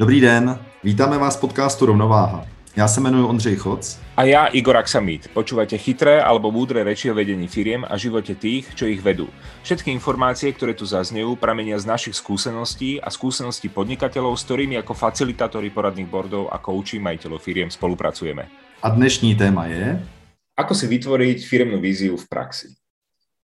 Dobrý 0.00 0.20
den, 0.20 0.58
vítáme 0.84 1.18
vás 1.18 1.36
v 1.36 1.40
podcastu 1.40 1.86
Rovnováha. 1.86 2.46
Já 2.76 2.88
se 2.88 3.00
jmenuji 3.00 3.28
Ondřej 3.28 3.56
Choc. 3.56 4.00
A 4.16 4.24
ja 4.24 4.46
Igor 4.46 4.76
Aksamit. 4.76 5.28
Počúvate 5.28 5.76
chytré 5.76 6.24
alebo 6.24 6.48
múdre 6.48 6.80
reči 6.80 7.12
o 7.12 7.14
vedení 7.14 7.44
firiem 7.44 7.84
a 7.84 8.00
živote 8.00 8.32
tých, 8.32 8.72
čo 8.72 8.88
ich 8.88 9.04
vedú. 9.04 9.28
Všetky 9.60 9.92
informácie, 9.92 10.56
ktoré 10.56 10.72
tu 10.72 10.88
zaznejú, 10.88 11.36
pramenia 11.36 11.76
z 11.76 11.84
našich 11.84 12.16
skúseností 12.16 12.96
a 12.96 13.12
skúseností 13.12 13.68
podnikateľov, 13.68 14.40
s 14.40 14.48
ktorými 14.48 14.80
ako 14.80 14.96
facilitátori 14.96 15.68
poradných 15.68 16.08
bordov 16.08 16.48
a 16.48 16.56
kouči 16.56 16.96
majiteľov 16.96 17.36
firiem 17.36 17.68
spolupracujeme. 17.68 18.48
A 18.80 18.88
dnešní 18.88 19.36
téma 19.36 19.68
je... 19.68 20.00
Ako 20.56 20.72
si 20.72 20.88
vytvoriť 20.88 21.44
firemnú 21.44 21.76
víziu 21.76 22.16
v 22.16 22.24
praxi? 22.24 22.79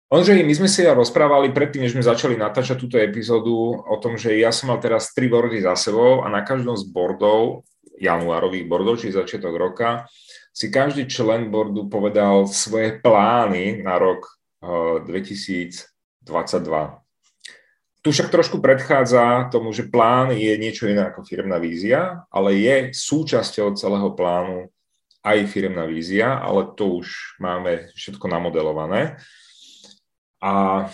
Ondřej, 0.07 0.46
my 0.46 0.54
sme 0.54 0.70
si 0.70 0.86
rozprávali 0.86 1.50
predtým, 1.50 1.82
než 1.82 1.98
sme 1.98 2.07
začali 2.07 2.39
natáčať 2.39 2.79
túto 2.79 2.95
epizódu 2.95 3.75
o 3.75 3.96
tom, 3.98 4.14
že 4.14 4.39
ja 4.39 4.54
som 4.54 4.71
mal 4.71 4.79
teraz 4.79 5.11
tri 5.11 5.27
bordy 5.27 5.59
za 5.59 5.75
sebou 5.75 6.22
a 6.22 6.30
na 6.30 6.46
každom 6.46 6.79
z 6.79 6.86
bordov 6.86 7.66
januárových 7.98 8.71
bordov, 8.71 9.03
či 9.03 9.11
začiatok 9.11 9.58
roka, 9.58 10.07
si 10.54 10.71
každý 10.71 11.11
člen 11.11 11.50
bordu 11.50 11.90
povedal 11.90 12.46
svoje 12.46 13.03
plány 13.03 13.82
na 13.82 13.98
rok 13.98 14.31
2022. 14.62 15.82
Eh, 16.23 16.90
tu 17.98 18.09
však 18.14 18.31
trošku 18.31 18.62
predchádza 18.62 19.50
tomu, 19.50 19.75
že 19.75 19.90
plán 19.90 20.31
je 20.31 20.54
niečo 20.54 20.86
iné 20.86 21.11
ako 21.11 21.26
firmná 21.26 21.59
vízia, 21.59 22.23
ale 22.31 22.54
je 22.54 22.95
súčasťou 22.95 23.75
celého 23.75 24.14
plánu 24.14 24.70
aj 25.26 25.50
firmná 25.50 25.82
vízia, 25.90 26.39
ale 26.39 26.70
to 26.79 27.03
už 27.03 27.43
máme 27.43 27.90
všetko 27.98 28.31
namodelované. 28.31 29.18
A 30.43 30.86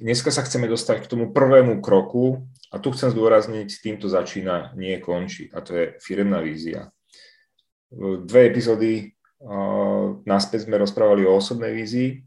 dneska 0.00 0.32
sa 0.32 0.44
chceme 0.44 0.68
dostať 0.68 1.04
k 1.04 1.10
tomu 1.10 1.32
prvému 1.32 1.80
kroku, 1.80 2.48
a 2.68 2.76
tu 2.76 2.92
chcem 2.92 3.08
zdôrazniť, 3.08 3.80
týmto 3.80 4.12
začína, 4.12 4.76
nie 4.76 5.00
končí. 5.00 5.48
A 5.56 5.64
to 5.64 5.72
je 5.72 5.84
firemná 6.04 6.44
vízia. 6.44 6.92
Dve 8.28 8.52
epizódy 8.52 9.16
uh, 9.40 10.20
náspäť 10.28 10.68
sme 10.68 10.76
rozprávali 10.76 11.24
o 11.24 11.32
osobnej 11.32 11.72
vízii, 11.72 12.20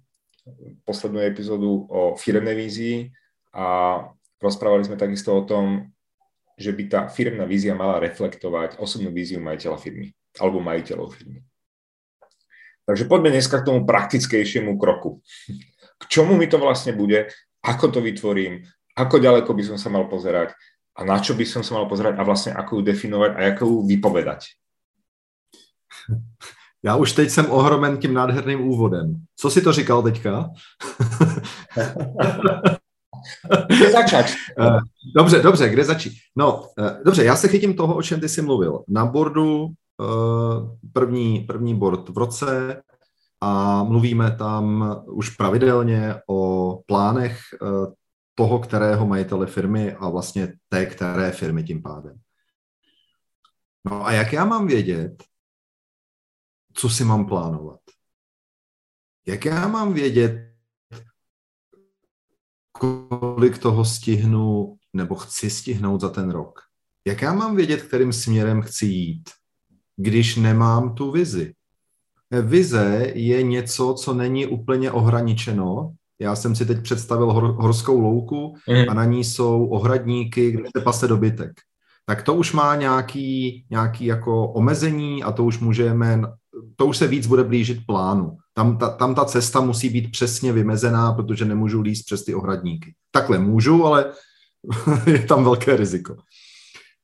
poslednú 0.82 1.22
epizódu 1.22 1.86
o 1.86 2.18
firemnej 2.18 2.58
vízii 2.58 3.14
a 3.54 4.02
rozprávali 4.42 4.82
sme 4.82 4.98
takisto 4.98 5.38
o 5.38 5.46
tom, 5.46 5.94
že 6.58 6.74
by 6.74 6.84
tá 6.90 7.00
firemná 7.06 7.46
vízia 7.46 7.78
mala 7.78 8.02
reflektovať 8.02 8.82
osobnú 8.82 9.14
víziu 9.14 9.38
majiteľa 9.38 9.78
firmy 9.78 10.10
alebo 10.42 10.58
majiteľov 10.58 11.14
firmy. 11.14 11.46
Takže 12.90 13.06
poďme 13.06 13.30
dneska 13.38 13.62
k 13.62 13.68
tomu 13.70 13.86
praktickejšiemu 13.86 14.74
kroku. 14.82 15.22
K 16.02 16.04
čomu 16.10 16.34
mi 16.38 16.50
to 16.50 16.58
vlastne 16.58 16.98
bude, 16.98 17.30
ako 17.62 17.88
to 17.94 18.00
vytvorím, 18.02 18.66
ako 18.98 19.22
ďaleko 19.22 19.54
by 19.54 19.64
som 19.64 19.78
sa 19.78 19.90
mal 19.94 20.10
pozerať 20.10 20.54
a 20.98 21.06
na 21.06 21.22
čo 21.22 21.38
by 21.38 21.46
som 21.46 21.64
sa 21.64 21.78
mal 21.78 21.86
pozerať 21.88 22.18
a 22.20 22.26
vlastne 22.26 22.52
ako 22.58 22.82
ju 22.82 22.82
definovať 22.82 23.32
a 23.38 23.40
ako 23.54 23.64
ju 23.66 23.78
vypovedať. 23.88 24.42
Já 26.84 26.96
už 26.96 27.12
teď 27.12 27.30
jsem 27.30 27.52
ohromen 27.52 27.98
tím 27.98 28.14
nádherným 28.14 28.62
úvodem. 28.62 29.16
Co 29.36 29.50
si 29.50 29.62
to 29.62 29.72
říkal 29.72 30.04
teďka? 30.04 30.50
kde 33.68 33.92
začať? 33.92 34.34
Eh, 34.60 34.80
dobře, 35.16 35.40
dobře, 35.40 35.70
kde 35.70 35.84
začít? 35.84 36.14
No, 36.36 36.68
eh, 36.80 36.98
dobře, 37.06 37.24
já 37.24 37.36
se 37.36 37.48
chytím 37.48 37.74
toho, 37.74 37.96
o 37.96 38.04
čem 38.04 38.20
ty 38.20 38.30
jsi 38.30 38.42
mluvil. 38.42 38.84
Na 38.88 39.06
bordu 39.06 39.68
eh, 39.68 40.06
první, 40.94 41.40
první 41.40 41.76
board 41.76 42.10
v 42.10 42.18
roce 42.18 42.82
a 43.42 43.84
mluvíme 43.84 44.36
tam 44.36 44.86
už 45.06 45.30
pravidelně 45.30 46.16
o 46.30 46.76
plánech 46.86 47.42
toho, 48.36 48.60
kterého 48.60 49.08
majitele 49.08 49.48
firmy 49.48 49.96
a 49.96 50.10
vlastně 50.10 50.54
té, 50.70 50.86
které 50.86 51.32
firmy 51.32 51.64
tím 51.64 51.82
pádem. 51.82 52.20
No 53.86 54.06
a 54.06 54.12
jak 54.12 54.34
já 54.34 54.46
mám 54.46 54.68
vědět, 54.68 55.24
co 56.74 56.90
si 56.90 57.06
mám 57.06 57.26
plánovat? 57.26 57.80
Jak 59.28 59.46
já 59.46 59.68
mám 59.68 59.94
vědět, 59.94 60.52
kolik 62.72 63.58
toho 63.58 63.86
stihnu 63.86 64.78
nebo 64.94 65.16
chci 65.16 65.50
stihnout 65.50 66.02
za 66.02 66.10
ten 66.10 66.32
rok? 66.32 66.60
Jak 67.06 67.22
já 67.22 67.34
mám 67.34 67.56
vědět, 67.56 67.82
kterým 67.82 68.14
směrem 68.14 68.62
chci 68.62 68.86
jít, 68.86 69.30
když 69.96 70.36
nemám 70.36 70.96
tu 70.96 71.12
vizi? 71.12 71.56
Vize 72.32 73.12
je 73.14 73.44
něco, 73.44 73.94
co 73.94 74.14
není 74.14 74.48
úplně 74.48 74.92
ohraničeno 74.92 75.94
já 76.22 76.36
jsem 76.36 76.56
si 76.56 76.66
teď 76.66 76.84
představil 76.84 77.34
hor, 77.34 77.44
horskou 77.44 78.00
louku 78.00 78.56
mm. 78.70 78.90
a 78.90 78.94
na 78.94 79.06
ní 79.06 79.24
jsou 79.24 79.66
ohradníky, 79.66 80.52
kde 80.52 80.64
se 80.78 80.84
pase 80.84 81.08
dobytek. 81.08 81.52
Tak 82.06 82.24
to 82.24 82.34
už 82.34 82.54
má 82.54 82.76
nějaký, 82.76 83.66
nějaký 83.70 84.06
jako 84.06 84.48
omezení 84.48 85.24
a 85.24 85.32
to 85.32 85.44
už 85.44 85.60
můžeme, 85.60 86.22
to 86.76 86.86
už 86.86 86.98
se 86.98 87.08
víc 87.08 87.28
bude 87.28 87.44
blížit 87.44 87.86
plánu. 87.86 88.38
Tam 88.54 88.78
ta, 88.78 88.90
tam 88.90 89.16
ta 89.16 89.26
cesta 89.26 89.62
musí 89.62 89.90
být 89.90 90.12
přesně 90.12 90.52
vymezená, 90.52 91.12
protože 91.12 91.46
nemůžu 91.46 91.82
líst 91.82 92.06
přes 92.06 92.26
ty 92.26 92.36
ohradníky. 92.36 92.94
Takhle 93.12 93.40
můžu, 93.40 93.86
ale 93.86 94.12
je 95.06 95.20
tam 95.20 95.44
velké 95.44 95.78
riziko. 95.78 96.16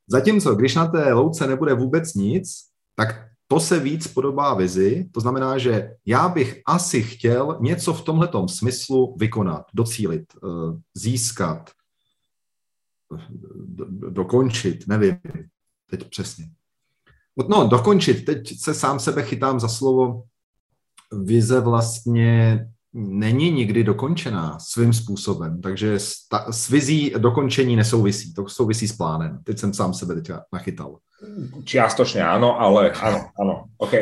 Zatímco, 0.07 0.55
když 0.55 0.75
na 0.75 0.87
té 0.87 1.13
louce 1.13 1.47
nebude 1.47 1.73
vůbec 1.73 2.13
nic, 2.13 2.49
tak 2.95 3.26
to 3.47 3.59
se 3.59 3.79
víc 3.79 4.07
podobá 4.07 4.53
vizi, 4.53 5.09
to 5.11 5.19
znamená, 5.19 5.57
že 5.57 5.95
já 6.05 6.29
bych 6.29 6.61
asi 6.65 7.03
chtěl 7.03 7.57
něco 7.61 7.93
v 7.93 8.01
tomhletom 8.01 8.47
smyslu 8.47 9.15
vykonat, 9.19 9.65
docílit, 9.73 10.33
eh, 10.35 10.79
získat, 10.93 11.71
dokončit, 13.89 14.87
nevím 14.87 15.17
teď 15.89 16.09
přesně. 16.09 16.49
No, 17.49 17.67
dokončit, 17.67 18.25
teď 18.25 18.59
se 18.59 18.73
sám 18.73 18.99
sebe 18.99 19.23
chytám 19.23 19.59
za 19.59 19.67
slovo, 19.67 20.23
vize 21.11 21.59
vlastně 21.59 22.67
není 22.97 23.51
nikdy 23.51 23.83
dokončená 23.83 24.59
svým 24.59 24.93
způsobem, 24.93 25.61
takže 25.61 25.99
s 26.51 26.69
vizí 26.69 27.13
dokončení 27.17 27.75
nesouvisí, 27.75 28.33
to 28.33 28.49
souvisí 28.49 28.87
s 28.87 28.97
plánem. 28.97 29.39
Teď 29.43 29.59
jsem 29.59 29.73
sám 29.73 29.93
sebe 29.93 30.15
teď 30.15 30.31
nachytal. 30.53 30.97
Čiastočne 31.65 32.21
áno, 32.21 32.61
ale 32.61 32.93
áno, 32.93 33.33
áno, 33.33 33.73
OK. 33.81 33.93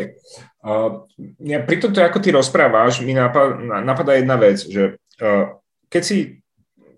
Uh, 0.59 1.07
ja, 1.39 1.63
pri 1.63 1.79
tomto, 1.79 2.03
ako 2.03 2.19
ty 2.19 2.35
rozprávaš, 2.35 2.99
mi 3.07 3.15
napadá, 3.15 3.55
napadá 3.79 4.19
jedna 4.19 4.35
vec, 4.35 4.59
že 4.67 4.99
uh, 5.23 5.55
keď 5.87 6.03
si 6.03 6.43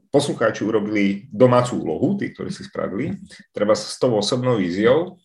poslucháči 0.10 0.66
urobili 0.66 1.30
domácu 1.30 1.78
úlohu, 1.78 2.18
tí, 2.18 2.34
ktorí 2.34 2.50
si 2.50 2.66
spravili, 2.66 3.14
treba 3.54 3.78
s 3.78 3.94
tou 4.02 4.18
osobnou 4.18 4.58
víziou, 4.58 5.22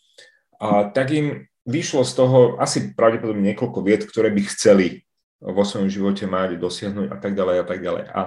uh, 0.61 0.93
tak 0.93 1.09
im 1.17 1.49
vyšlo 1.65 2.05
z 2.05 2.13
toho 2.13 2.61
asi 2.61 2.93
pravdepodobne 2.93 3.57
niekoľko 3.57 3.81
vied, 3.81 4.05
ktoré 4.05 4.29
by 4.29 4.45
chceli 4.45 5.09
vo 5.43 5.63
svojom 5.67 5.91
živote 5.91 6.31
mať, 6.31 6.55
dosiahnuť 6.63 7.07
a 7.11 7.17
tak 7.19 7.35
ďalej 7.35 7.57
a 7.59 7.65
tak 7.67 7.79
ďalej. 7.83 8.05
A 8.15 8.21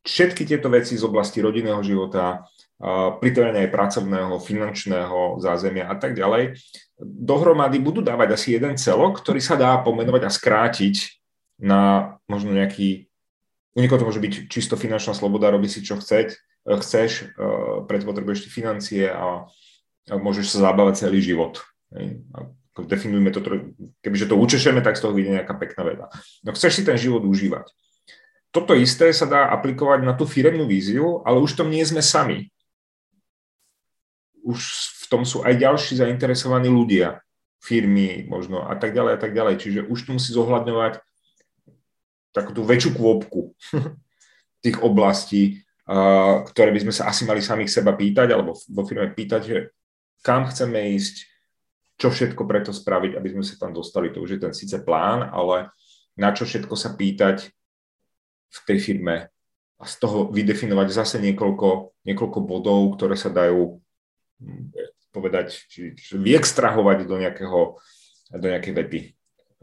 všetky 0.00 0.48
tieto 0.48 0.72
veci 0.72 0.96
z 0.96 1.04
oblasti 1.04 1.44
rodinného 1.44 1.84
života, 1.84 2.48
pritvárania 3.20 3.68
aj 3.68 3.74
pracovného, 3.74 4.40
finančného 4.40 5.42
zázemia 5.44 5.92
a 5.92 5.98
tak 6.00 6.16
ďalej, 6.16 6.56
dohromady 7.02 7.76
budú 7.82 8.00
dávať 8.00 8.38
asi 8.38 8.56
jeden 8.56 8.80
celok, 8.80 9.20
ktorý 9.20 9.44
sa 9.44 9.60
dá 9.60 9.76
pomenovať 9.84 10.22
a 10.24 10.30
skrátiť 10.32 10.96
na 11.58 12.14
možno 12.30 12.54
nejaký, 12.54 13.10
u 13.74 13.78
niekoho 13.82 14.00
to 14.00 14.08
môže 14.08 14.22
byť 14.22 14.48
čisto 14.48 14.78
finančná 14.78 15.12
sloboda, 15.12 15.52
robí 15.52 15.66
si 15.66 15.82
čo 15.82 15.98
chceť, 15.98 16.38
chceš, 16.64 17.34
preto 17.90 18.08
potrebuješ 18.08 18.46
tie 18.46 18.52
financie 18.52 19.04
a 19.10 19.50
môžeš 20.08 20.56
sa 20.56 20.70
zabávať 20.70 21.04
celý 21.04 21.20
život. 21.20 21.60
Definujeme 22.86 23.34
to, 23.34 23.40
kebyže 24.04 24.30
to 24.30 24.36
učešeme, 24.38 24.78
tak 24.84 24.94
z 24.94 25.02
toho 25.02 25.16
vyjde 25.16 25.42
nejaká 25.42 25.54
pekná 25.58 25.82
veda. 25.82 26.06
No 26.46 26.54
chceš 26.54 26.78
si 26.78 26.82
ten 26.86 26.94
život 26.94 27.26
užívať. 27.26 27.66
Toto 28.54 28.76
isté 28.76 29.10
sa 29.12 29.26
dá 29.26 29.50
aplikovať 29.50 30.06
na 30.06 30.14
tú 30.14 30.24
firemnú 30.24 30.68
víziu, 30.68 31.20
ale 31.26 31.42
už 31.42 31.58
to 31.58 31.64
nie 31.66 31.84
sme 31.84 32.00
sami 32.00 32.48
už 34.48 34.60
v 35.04 35.06
tom 35.12 35.22
sú 35.28 35.44
aj 35.44 35.60
ďalší 35.60 36.00
zainteresovaní 36.00 36.72
ľudia, 36.72 37.20
firmy 37.60 38.24
možno 38.24 38.64
a 38.64 38.72
tak 38.80 38.96
ďalej 38.96 39.12
a 39.12 39.20
tak 39.20 39.32
ďalej. 39.36 39.54
Čiže 39.60 39.80
už 39.92 39.98
tu 40.08 40.10
musí 40.16 40.32
zohľadňovať 40.32 41.04
takú 42.32 42.56
tú 42.56 42.64
väčšiu 42.64 42.96
kôpku 42.96 43.52
tých 44.64 44.80
oblastí, 44.80 45.60
ktoré 46.48 46.70
by 46.72 46.80
sme 46.88 46.92
sa 46.96 47.12
asi 47.12 47.28
mali 47.28 47.44
samých 47.44 47.72
seba 47.72 47.92
pýtať, 47.92 48.32
alebo 48.32 48.56
vo 48.56 48.82
firme 48.88 49.12
pýtať, 49.12 49.40
že 49.44 49.58
kam 50.24 50.48
chceme 50.48 50.96
ísť, 50.96 51.28
čo 51.98 52.08
všetko 52.14 52.46
preto 52.46 52.70
spraviť, 52.70 53.18
aby 53.18 53.28
sme 53.34 53.44
sa 53.44 53.58
tam 53.58 53.74
dostali. 53.74 54.14
To 54.14 54.22
už 54.22 54.38
je 54.38 54.40
ten 54.46 54.54
síce 54.54 54.78
plán, 54.86 55.26
ale 55.34 55.74
na 56.14 56.30
čo 56.30 56.46
všetko 56.46 56.78
sa 56.78 56.94
pýtať 56.94 57.50
v 58.48 58.58
tej 58.64 58.78
firme 58.78 59.28
a 59.78 59.84
z 59.86 59.94
toho 59.98 60.30
vydefinovať 60.30 60.88
zase 60.90 61.16
niekoľko, 61.22 61.98
niekoľko 62.06 62.38
bodov, 62.42 62.98
ktoré 62.98 63.14
sa 63.18 63.30
dajú 63.30 63.82
povedať, 65.10 65.58
či, 65.66 65.98
či 65.98 66.14
vyextrahovať 66.14 67.06
do, 67.06 67.16
nejakého, 67.18 67.60
do 68.38 68.46
nejakej 68.46 68.72
vety, 68.74 69.00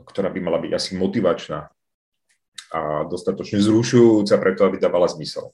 ktorá 0.04 0.28
by 0.28 0.40
mala 0.44 0.60
byť 0.60 0.72
asi 0.76 0.92
motivačná 1.00 1.72
a 2.76 3.08
dostatočne 3.08 3.64
zrušujúca 3.64 4.36
preto, 4.40 4.68
aby 4.68 4.80
dávala 4.80 5.08
zmysel. 5.08 5.52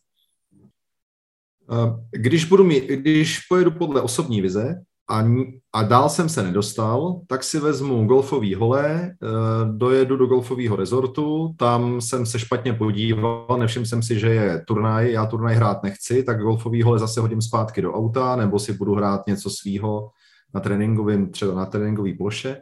Když, 2.11 2.45
budu 2.45 2.63
mít, 2.63 2.83
když 2.83 3.39
pojedu 3.39 3.71
podle 3.71 4.01
osobní 4.01 4.41
vize, 4.41 4.81
a, 5.09 5.25
a 5.73 5.83
dál 5.83 6.09
jsem 6.09 6.29
se 6.29 6.43
nedostal, 6.43 7.21
tak 7.27 7.43
si 7.43 7.59
vezmu 7.59 8.05
golfový 8.05 8.55
hole, 8.55 9.01
eh, 9.01 9.27
dojedu 9.71 10.17
do 10.17 10.25
golfového 10.25 10.75
rezortu, 10.75 11.53
tam 11.57 12.01
jsem 12.01 12.25
se 12.25 12.39
špatně 12.39 12.73
podíval, 12.73 13.57
nevšiml 13.59 13.85
jsem 13.85 14.03
si, 14.03 14.19
že 14.19 14.29
je 14.29 14.63
turnaj, 14.67 15.11
já 15.11 15.25
turnaj 15.25 15.55
hrát 15.55 15.83
nechci, 15.83 16.23
tak 16.23 16.39
golfový 16.39 16.81
hole 16.81 16.99
zase 16.99 17.21
hodím 17.21 17.41
zpátky 17.41 17.81
do 17.81 17.93
auta, 17.93 18.35
nebo 18.35 18.59
si 18.59 18.73
budu 18.73 18.95
hrát 18.95 19.27
něco 19.27 19.49
svýho 19.49 20.09
na 20.53 20.61
tréninkovém, 20.61 21.31
třeba 21.31 21.53
na 21.53 21.65
tréninkové 21.65 22.13
ploše. 22.13 22.57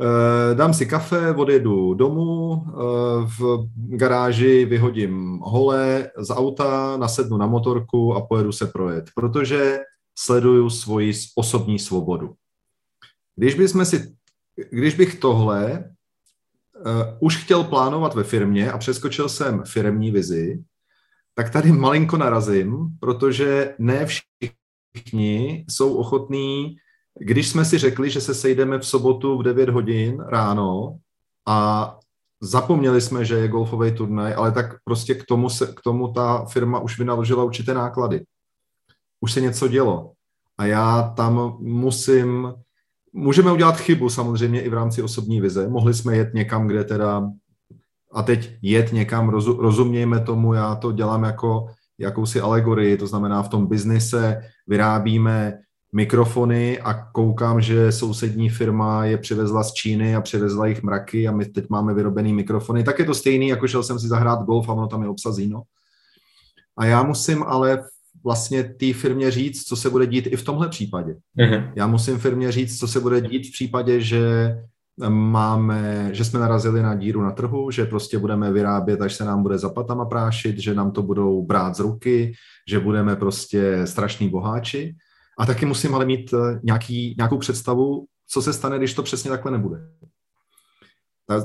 Eh, 0.00 0.54
dám 0.54 0.74
si 0.74 0.86
kafe, 0.86 1.34
odjedu 1.34 1.94
domů, 1.94 2.64
eh, 2.66 2.72
v 3.38 3.68
garáži 3.74 4.64
vyhodím 4.64 5.38
hole 5.42 6.10
z 6.18 6.30
auta, 6.30 6.96
nasednu 6.96 7.36
na 7.36 7.46
motorku 7.46 8.14
a 8.14 8.26
pojedu 8.26 8.52
se 8.52 8.66
projet, 8.66 9.04
protože 9.14 9.78
sleduju 10.18 10.70
svoji 10.70 11.12
osobní 11.34 11.78
svobodu. 11.78 12.34
Když, 13.36 13.54
bychom 13.54 13.84
si, 13.84 14.14
když 14.70 14.94
bych 14.94 15.14
tohle 15.14 15.84
uh, 16.76 16.92
už 17.20 17.36
chtěl 17.36 17.64
plánovat 17.64 18.14
ve 18.14 18.24
firmě 18.24 18.72
a 18.72 18.78
přeskočil 18.78 19.28
jsem 19.28 19.62
firmní 19.64 20.10
vizi, 20.10 20.62
tak 21.34 21.50
tady 21.50 21.72
malinko 21.72 22.16
narazím, 22.16 22.88
protože 23.00 23.74
ne 23.78 24.06
všichni 24.06 25.64
jsou 25.68 25.94
ochotní, 25.94 26.76
když 27.20 27.48
jsme 27.48 27.64
si 27.64 27.78
řekli, 27.78 28.10
že 28.10 28.20
se 28.20 28.34
sejdeme 28.34 28.78
v 28.78 28.86
sobotu 28.86 29.38
v 29.38 29.42
9 29.42 29.68
hodin 29.68 30.20
ráno 30.20 30.98
a 31.46 31.98
zapomněli 32.40 33.00
jsme, 33.00 33.24
že 33.24 33.34
je 33.34 33.48
golfový 33.48 33.94
turnaj, 33.94 34.34
ale 34.34 34.52
tak 34.52 34.66
prostě 34.84 35.14
k 35.14 35.24
tomu, 35.24 35.50
se, 35.50 35.66
k 35.66 35.80
tomu 35.80 36.08
ta 36.12 36.44
firma 36.44 36.80
už 36.80 36.98
vynaložila 36.98 37.44
určité 37.44 37.74
náklady 37.74 38.24
už 39.20 39.32
se 39.32 39.40
něco 39.40 39.68
dělo. 39.68 40.12
A 40.58 40.66
já 40.66 41.12
tam 41.16 41.56
musím, 41.60 42.54
můžeme 43.12 43.52
udělat 43.52 43.80
chybu 43.80 44.08
samozřejmě 44.08 44.62
i 44.62 44.68
v 44.68 44.74
rámci 44.74 45.02
osobní 45.02 45.40
vize. 45.40 45.68
Mohli 45.68 45.94
jsme 45.94 46.16
jet 46.16 46.34
někam, 46.34 46.66
kde 46.66 46.84
teda, 46.84 47.30
a 48.12 48.22
teď 48.22 48.58
jet 48.62 48.92
někam, 48.92 49.28
rozumějme 49.58 50.20
tomu, 50.20 50.54
já 50.54 50.74
to 50.74 50.92
dělám 50.92 51.24
jako 51.24 51.66
jakousi 51.98 52.40
alegorii, 52.40 52.96
to 52.96 53.06
znamená 53.06 53.42
v 53.42 53.48
tom 53.48 53.66
biznise 53.66 54.40
vyrábíme 54.66 55.58
mikrofony 55.92 56.80
a 56.80 56.94
koukám, 56.94 57.60
že 57.60 57.92
sousední 57.92 58.50
firma 58.50 59.04
je 59.04 59.18
přivezla 59.18 59.64
z 59.64 59.72
Číny 59.72 60.16
a 60.16 60.20
přivezla 60.20 60.66
jich 60.66 60.82
mraky 60.82 61.28
a 61.28 61.32
my 61.32 61.46
teď 61.46 61.68
máme 61.68 61.94
vyrobený 61.94 62.32
mikrofony. 62.32 62.84
Tak 62.84 62.98
je 62.98 63.04
to 63.04 63.14
stejný, 63.14 63.48
jako 63.48 63.68
šel 63.68 63.82
jsem 63.82 63.98
si 63.98 64.08
zahrát 64.08 64.42
golf 64.42 64.68
a 64.68 64.72
ono 64.72 64.86
tam 64.86 65.02
je 65.02 65.08
obsazíno. 65.08 65.62
A 66.76 66.84
já 66.84 67.02
musím 67.02 67.42
ale 67.42 67.84
vlastně 68.24 68.64
té 68.64 68.92
firmě 68.92 69.30
říct, 69.30 69.64
co 69.64 69.76
se 69.76 69.90
bude 69.90 70.06
dít 70.06 70.26
i 70.26 70.36
v 70.36 70.44
tomhle 70.44 70.68
případě. 70.68 71.16
Uh-huh. 71.38 71.72
Já 71.76 71.86
musím 71.86 72.18
firmě 72.18 72.52
říct, 72.52 72.78
co 72.78 72.88
se 72.88 73.00
bude 73.00 73.20
dít 73.20 73.48
v 73.48 73.52
případě, 73.52 74.00
že 74.00 74.54
máme, 75.08 76.10
že 76.12 76.24
jsme 76.24 76.40
narazili 76.40 76.82
na 76.82 76.94
díru 76.94 77.22
na 77.22 77.30
trhu, 77.30 77.70
že 77.70 77.84
prostě 77.84 78.18
budeme 78.18 78.52
vyrábět, 78.52 79.00
až 79.00 79.14
se 79.14 79.24
nám 79.24 79.42
bude 79.42 79.58
zapatama 79.58 80.04
prášit, 80.04 80.58
že 80.58 80.74
nám 80.74 80.90
to 80.90 81.02
budou 81.02 81.42
brát 81.42 81.76
z 81.76 81.80
ruky, 81.80 82.32
že 82.68 82.80
budeme 82.80 83.16
prostě 83.16 83.86
strašní 83.86 84.28
boháči. 84.28 84.96
A 85.38 85.46
taky 85.46 85.66
musím 85.66 85.94
ale 85.94 86.06
mít 86.06 86.34
eh, 86.34 86.60
nějaký, 86.62 87.14
nějakou 87.18 87.38
představu, 87.38 88.06
co 88.28 88.42
se 88.42 88.52
stane, 88.52 88.78
když 88.78 88.94
to 88.94 89.02
přesně 89.02 89.30
takhle 89.30 89.52
nebude. 89.52 89.78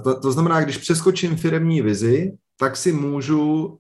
To, 0.04 0.20
to 0.22 0.32
znamená, 0.32 0.64
když 0.64 0.78
přeskočím 0.78 1.36
firemní 1.36 1.82
vizi, 1.82 2.32
tak 2.60 2.78
si 2.78 2.92
můžu 2.92 3.78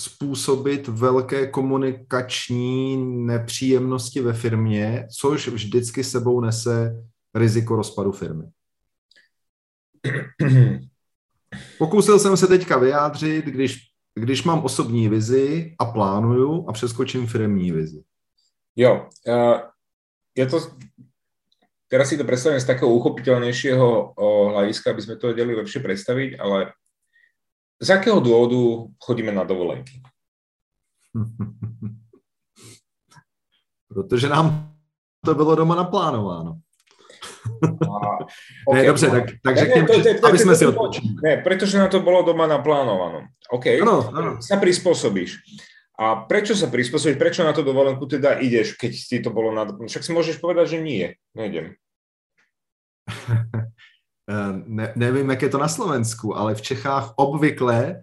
způsobit 0.00 0.88
velké 0.88 1.46
komunikační 1.46 2.96
nepříjemnosti 3.26 4.20
ve 4.20 4.32
firmě, 4.32 5.06
což 5.18 5.48
vždycky 5.48 6.04
sebou 6.04 6.40
nese 6.40 7.04
riziko 7.34 7.76
rozpadu 7.76 8.12
firmy. 8.12 8.44
Pokusil 11.78 12.18
jsem 12.18 12.36
se 12.36 12.46
teďka 12.46 12.78
vyjádřit, 12.78 13.44
když, 13.44 13.78
když 14.14 14.42
mám 14.42 14.64
osobní 14.64 15.08
vizi 15.08 15.74
a 15.78 15.84
plánuju 15.84 16.68
a 16.68 16.72
přeskočím 16.72 17.26
firmní 17.26 17.72
vizi. 17.72 18.02
Jo, 18.76 19.08
uh, 19.28 19.60
je 20.34 20.46
to, 20.46 20.60
teraz 21.88 22.08
si 22.08 22.16
to 22.16 22.24
predstavím 22.24 22.60
z 22.60 22.64
takého 22.64 22.88
uchopiteľnejšieho 22.88 24.16
hľadiska, 24.16 24.96
aby 24.96 25.02
sme 25.04 25.20
to 25.20 25.28
vedeli 25.28 25.52
lepšie 25.52 25.84
predstaviť, 25.84 26.40
ale 26.40 26.72
z 27.82 27.88
jakého 27.88 28.20
důvodu 28.20 28.86
chodíme 28.98 29.32
na 29.32 29.44
dovolenky? 29.44 30.02
Protože 33.88 34.28
nám 34.28 34.74
to 35.24 35.34
bylo 35.34 35.54
doma 35.54 35.74
naplánováno. 35.74 36.58
A, 37.66 38.18
okay, 38.68 38.82
ne, 38.82 38.86
dobře, 38.86 39.10
tak, 39.10 39.24
tak 39.42 39.58
řekněme, 39.58 39.88
aby 40.28 40.38
jsme 40.38 40.56
si 40.56 40.66
odpočili. 40.66 41.08
Ne, 41.24 41.36
protože 41.36 41.78
na 41.78 41.88
to 41.88 42.00
bylo 42.00 42.22
doma 42.22 42.46
naplánováno. 42.46 43.26
OK, 43.50 43.66
ano, 43.66 44.10
ano. 44.14 44.42
sa 44.42 44.56
prispôsobíš. 44.56 45.38
A 45.98 46.24
prečo 46.24 46.56
sa 46.56 46.66
prispôsobíš, 46.66 47.20
prečo 47.20 47.44
na 47.44 47.52
to 47.52 47.62
dovolenku 47.62 48.06
teda 48.06 48.40
ideš, 48.40 48.74
keď 48.80 48.92
ti 48.96 49.18
to 49.20 49.30
bolo 49.30 49.52
na... 49.52 49.68
Však 49.68 50.02
si 50.02 50.10
môžeš 50.10 50.40
povedať, 50.40 50.66
že 50.74 50.78
nie, 50.82 51.14
nejdem. 51.36 51.76
Eh, 54.30 54.62
ne, 54.66 54.92
nevím, 54.96 55.30
jak 55.30 55.42
je 55.42 55.48
to 55.48 55.58
na 55.58 55.68
Slovensku, 55.68 56.36
ale 56.36 56.54
v 56.54 56.62
Čechách 56.62 57.12
obvykle 57.16 58.02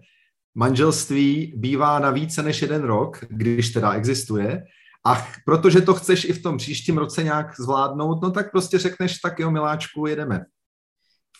manželství 0.54 1.52
bývá 1.56 1.98
na 1.98 2.10
více 2.10 2.42
než 2.42 2.62
jeden 2.62 2.82
rok, 2.82 3.24
když 3.28 3.70
teda 3.70 3.92
existuje. 3.92 4.64
A 5.06 5.26
protože 5.44 5.80
to 5.80 5.94
chceš 5.94 6.24
i 6.24 6.32
v 6.32 6.42
tom 6.42 6.56
příštím 6.56 6.98
roce 6.98 7.22
nějak 7.22 7.60
zvládnout, 7.60 8.22
no 8.22 8.30
tak 8.30 8.50
prostě 8.50 8.78
řekneš, 8.78 9.18
tak 9.18 9.38
jo, 9.38 9.50
miláčku, 9.50 10.06
jedeme. 10.06 10.40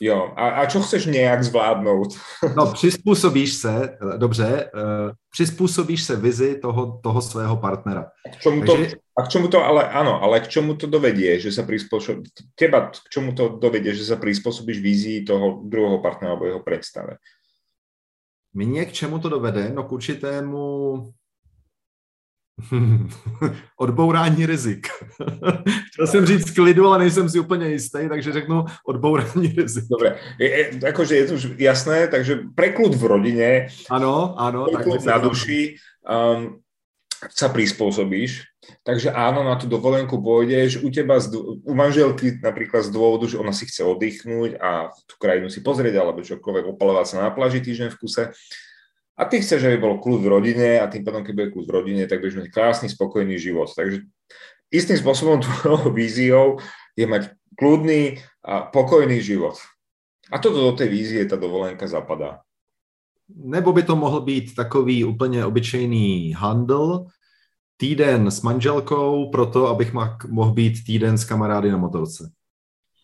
Jo, 0.01 0.33
a, 0.37 0.49
a 0.49 0.67
čo 0.67 0.81
chceš 0.81 1.07
nějak 1.07 1.45
zvládnout? 1.45 2.09
no, 2.57 2.73
přizpůsobíš 2.73 3.53
se, 3.53 3.99
dobře, 4.17 4.71
uh, 4.75 5.13
přizpůsobíš 5.33 6.03
se 6.03 6.17
vizi 6.17 6.59
toho, 6.59 7.01
toho 7.03 7.23
svého 7.23 7.57
partnera. 7.57 8.09
A 8.27 8.29
k 8.29 8.41
čemu, 8.41 8.61
Takže... 8.61 8.87
to, 8.87 8.97
a 9.19 9.23
k 9.23 9.29
čemu 9.29 9.49
to, 9.49 9.65
ale 9.65 9.89
ano, 9.89 10.23
ale 10.23 10.41
k 10.41 10.49
čemu 10.49 10.75
to 10.75 10.87
dovedie, 10.87 11.41
že 11.41 11.53
sa 11.53 11.69
prispôsobíš, 11.69 12.33
teba 12.57 12.89
k 12.89 13.09
čemu 13.13 13.37
to 13.37 13.61
dovedie, 13.61 13.93
že 13.93 14.09
sa 14.09 14.17
prispôsobíš 14.17 14.81
vízii 14.81 15.29
toho 15.29 15.61
druhého 15.69 16.01
partnera 16.01 16.33
alebo 16.33 16.49
jeho 16.49 16.65
predstave? 16.65 17.21
Mně 18.55 18.85
k 18.85 18.93
čemu 18.93 19.19
to 19.19 19.29
dovede? 19.29 19.71
No 19.75 19.83
k 19.83 19.93
určitému 19.93 21.13
odbourání 23.79 24.47
rizik. 24.47 24.87
Chtěl 25.93 26.07
jsem 26.07 26.27
říct 26.27 26.51
klidu, 26.51 26.87
ale 26.87 26.99
nejsem 26.99 27.29
si 27.29 27.41
úplně 27.41 27.69
jistý, 27.69 27.99
takže 28.09 28.33
řeknu 28.33 28.65
odbourání 28.87 29.49
rizik. 29.57 29.85
Dobre, 29.91 30.17
je, 30.39 30.71
akože 30.89 31.17
je 31.17 31.27
to 31.27 31.35
už 31.35 31.49
jasné, 31.59 32.09
takže 32.09 32.41
preklud 32.55 32.95
v 32.95 33.05
rodine, 33.05 33.69
ano, 33.91 34.35
ano, 34.39 34.67
preklud 34.73 35.05
na 35.05 35.19
duši, 35.19 35.77
um, 36.07 36.61
sa 37.29 37.53
prispôsobíš, 37.53 38.49
takže 38.81 39.13
áno, 39.13 39.45
na 39.45 39.53
tú 39.61 39.69
dovolenku 39.69 40.17
pôjdeš, 40.25 40.81
u 40.81 40.89
teba, 40.89 41.21
u 41.69 41.73
manželky 41.77 42.41
napríklad 42.41 42.89
z 42.89 42.95
dôvodu, 42.97 43.29
že 43.29 43.37
ona 43.37 43.53
si 43.53 43.69
chce 43.69 43.85
oddychnúť 43.85 44.57
a 44.57 44.89
tú 45.05 45.21
krajinu 45.21 45.53
si 45.53 45.61
pozrieť, 45.61 46.01
alebo 46.01 46.25
čokoľvek 46.25 46.65
opalovať 46.73 47.07
sa 47.13 47.17
na 47.29 47.31
pláži 47.33 47.61
týždeň 47.61 47.93
v 47.93 47.99
kuse, 48.01 48.23
a 49.21 49.25
ty 49.29 49.45
chceš, 49.45 49.69
aby 49.69 49.77
bol 49.77 50.01
kľud 50.01 50.25
v 50.25 50.33
rodine 50.33 50.81
a 50.81 50.89
tým 50.89 51.05
pádom, 51.05 51.21
keď 51.21 51.35
bude 51.37 51.53
kľud 51.53 51.67
v 51.69 51.75
rodine, 51.77 52.03
tak 52.09 52.25
budeš 52.25 52.41
mať 52.41 52.49
krásny, 52.49 52.89
spokojný 52.89 53.37
život. 53.37 53.69
Takže 53.69 54.09
istým 54.73 54.97
spôsobom 54.97 55.45
tvojou 55.45 55.93
víziou 55.93 56.57
je 56.97 57.05
mať 57.05 57.37
kľudný 57.53 58.17
a 58.41 58.65
pokojný 58.73 59.21
život. 59.21 59.61
A 60.33 60.41
toto 60.41 60.65
do 60.65 60.73
tej 60.73 60.89
vízie 60.89 61.21
ta 61.29 61.37
dovolenka 61.37 61.85
zapadá. 61.85 62.41
Nebo 63.29 63.73
by 63.73 63.83
to 63.83 63.97
mohl 63.97 64.21
být 64.21 64.55
takový 64.55 65.05
úplně 65.05 65.45
obyčejný 65.45 66.33
handl, 66.33 67.07
týden 67.77 68.31
s 68.31 68.43
manželkou, 68.43 69.31
proto 69.31 69.69
abych 69.69 69.93
mohl 70.29 70.53
být 70.53 70.85
týden 70.87 71.19
s 71.19 71.25
kamarády 71.25 71.71
na 71.71 71.77
motorce. 71.77 72.31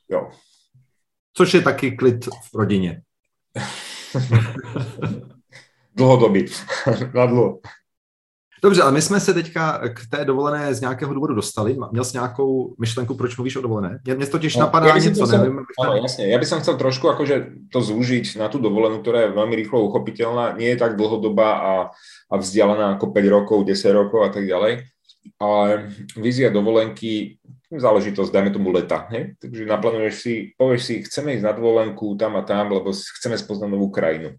Jo. 0.09 0.31
Což 1.33 1.55
je 1.55 1.63
taky 1.63 1.91
klid 1.91 2.25
v 2.25 2.55
rodině. 2.55 3.03
dlhodobý, 5.97 6.47
na 7.15 7.27
dlouho. 7.27 7.61
Dobře, 8.63 8.83
ale 8.83 8.93
my 8.93 9.03
jsme 9.03 9.21
se 9.21 9.35
teďka 9.35 9.81
k 9.89 10.01
té 10.11 10.25
dovolené 10.25 10.75
z 10.75 10.81
nějakého 10.81 11.15
důvodu 11.15 11.35
dostali. 11.35 11.77
Měl 11.93 12.05
jsi 12.05 12.17
nějakou 12.17 12.75
myšlenku, 12.81 13.15
proč 13.15 13.37
mluvíš 13.37 13.57
o 13.57 13.61
dovolené? 13.61 13.99
Mě, 14.05 14.15
mě 14.15 14.27
totiž 14.27 14.57
no, 14.57 14.61
napadá 14.61 14.87
ja 14.87 14.99
něco, 14.99 15.27
chcel, 15.27 15.39
nevím. 15.39 15.59
Áno, 15.81 15.93
tam... 15.93 16.03
jasne. 16.03 16.25
Ja 16.27 16.39
by 16.39 16.47
som 16.47 16.61
chcel 16.65 16.75
trošku 16.81 17.05
akože 17.13 17.69
to 17.69 17.79
zúžiť 17.85 18.41
na 18.41 18.49
tú 18.49 18.59
dovolenú, 18.59 19.05
ktorá 19.05 19.29
je 19.29 19.37
veľmi 19.37 19.55
rýchlo 19.61 19.85
uchopiteľná. 19.87 20.57
Nie 20.57 20.75
je 20.75 20.81
tak 20.81 20.97
dlhodobá 20.97 21.51
a, 21.53 21.75
a 22.33 22.35
vzdialená 22.35 22.97
ako 22.97 23.13
5 23.13 23.37
rokov, 23.37 23.59
10 23.69 23.93
rokov 23.93 24.25
a 24.25 24.31
tak 24.33 24.49
ďalej. 24.49 24.89
Ale 25.37 25.93
vízia 26.17 26.49
dovolenky, 26.49 27.37
záležitosť, 27.71 28.33
dajme 28.33 28.51
tomu 28.51 28.73
leta. 28.73 29.05
Ne? 29.13 29.37
Takže 29.37 29.69
naplánuješ 29.69 30.15
si, 30.17 30.35
povieš 30.57 30.83
si, 30.83 30.95
chceme 31.05 31.37
ísť 31.37 31.45
na 31.45 31.53
dovolenku 31.53 32.17
tam 32.17 32.41
a 32.41 32.43
tam, 32.43 32.73
lebo 32.73 32.91
chceme 32.91 33.37
spoznať 33.37 33.69
novú 33.69 33.93
krajinu 33.93 34.35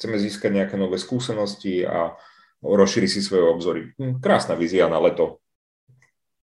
chceme 0.00 0.16
získať 0.16 0.50
nejaké 0.56 0.80
nové 0.80 0.96
skúsenosti 0.96 1.84
a 1.84 2.16
rozšíriť 2.64 3.10
si 3.12 3.20
svoje 3.20 3.44
obzory. 3.44 3.80
Hm, 4.00 4.24
krásna 4.24 4.56
vízia 4.56 4.88
na 4.88 4.96
leto. 4.96 5.44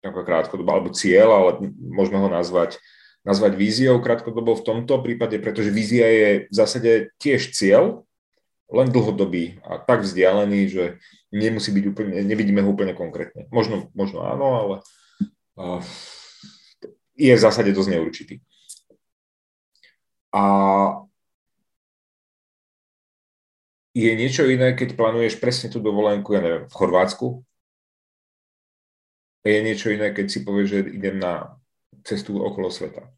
ako 0.06 0.24
krátkodobo, 0.24 0.70
alebo 0.72 0.94
cieľ, 0.94 1.30
ale 1.34 1.52
možno 1.74 2.22
ho 2.22 2.30
nazvať, 2.30 2.78
nazvať 3.26 3.58
víziou 3.58 3.98
krátkodobo 4.00 4.56
v 4.56 4.64
tomto 4.64 5.02
prípade, 5.02 5.36
pretože 5.42 5.74
vízia 5.74 6.08
je 6.08 6.30
v 6.48 6.54
zásade 6.54 7.12
tiež 7.20 7.52
cieľ, 7.52 8.08
len 8.72 8.88
dlhodobý 8.88 9.60
a 9.66 9.82
tak 9.82 10.06
vzdialený, 10.06 10.62
že 10.70 10.84
nemusí 11.34 11.74
byť 11.74 11.84
úplne, 11.92 12.24
nevidíme 12.24 12.62
ho 12.64 12.72
úplne 12.72 12.94
konkrétne. 12.96 13.50
Možno, 13.52 13.90
možno 13.98 14.24
áno, 14.24 14.48
ale 14.62 14.76
je 17.18 17.34
v 17.34 17.44
zásade 17.44 17.74
dosť 17.74 17.90
neurčitý. 17.90 18.36
A 20.32 20.44
je 23.98 24.14
niečo 24.14 24.46
iné, 24.46 24.78
keď 24.78 24.94
plánuješ 24.94 25.42
presne 25.42 25.74
tú 25.74 25.82
dovolenku, 25.82 26.38
ja 26.38 26.42
neviem, 26.46 26.70
v 26.70 26.78
Chorvátsku, 26.78 27.42
je 29.42 29.64
niečo 29.64 29.90
iné, 29.90 30.14
keď 30.14 30.26
si 30.30 30.44
povieš, 30.46 30.68
že 30.70 30.80
idem 31.02 31.18
na 31.20 31.58
cestu 32.04 32.38
okolo 32.38 32.72
sveta. 32.72 33.10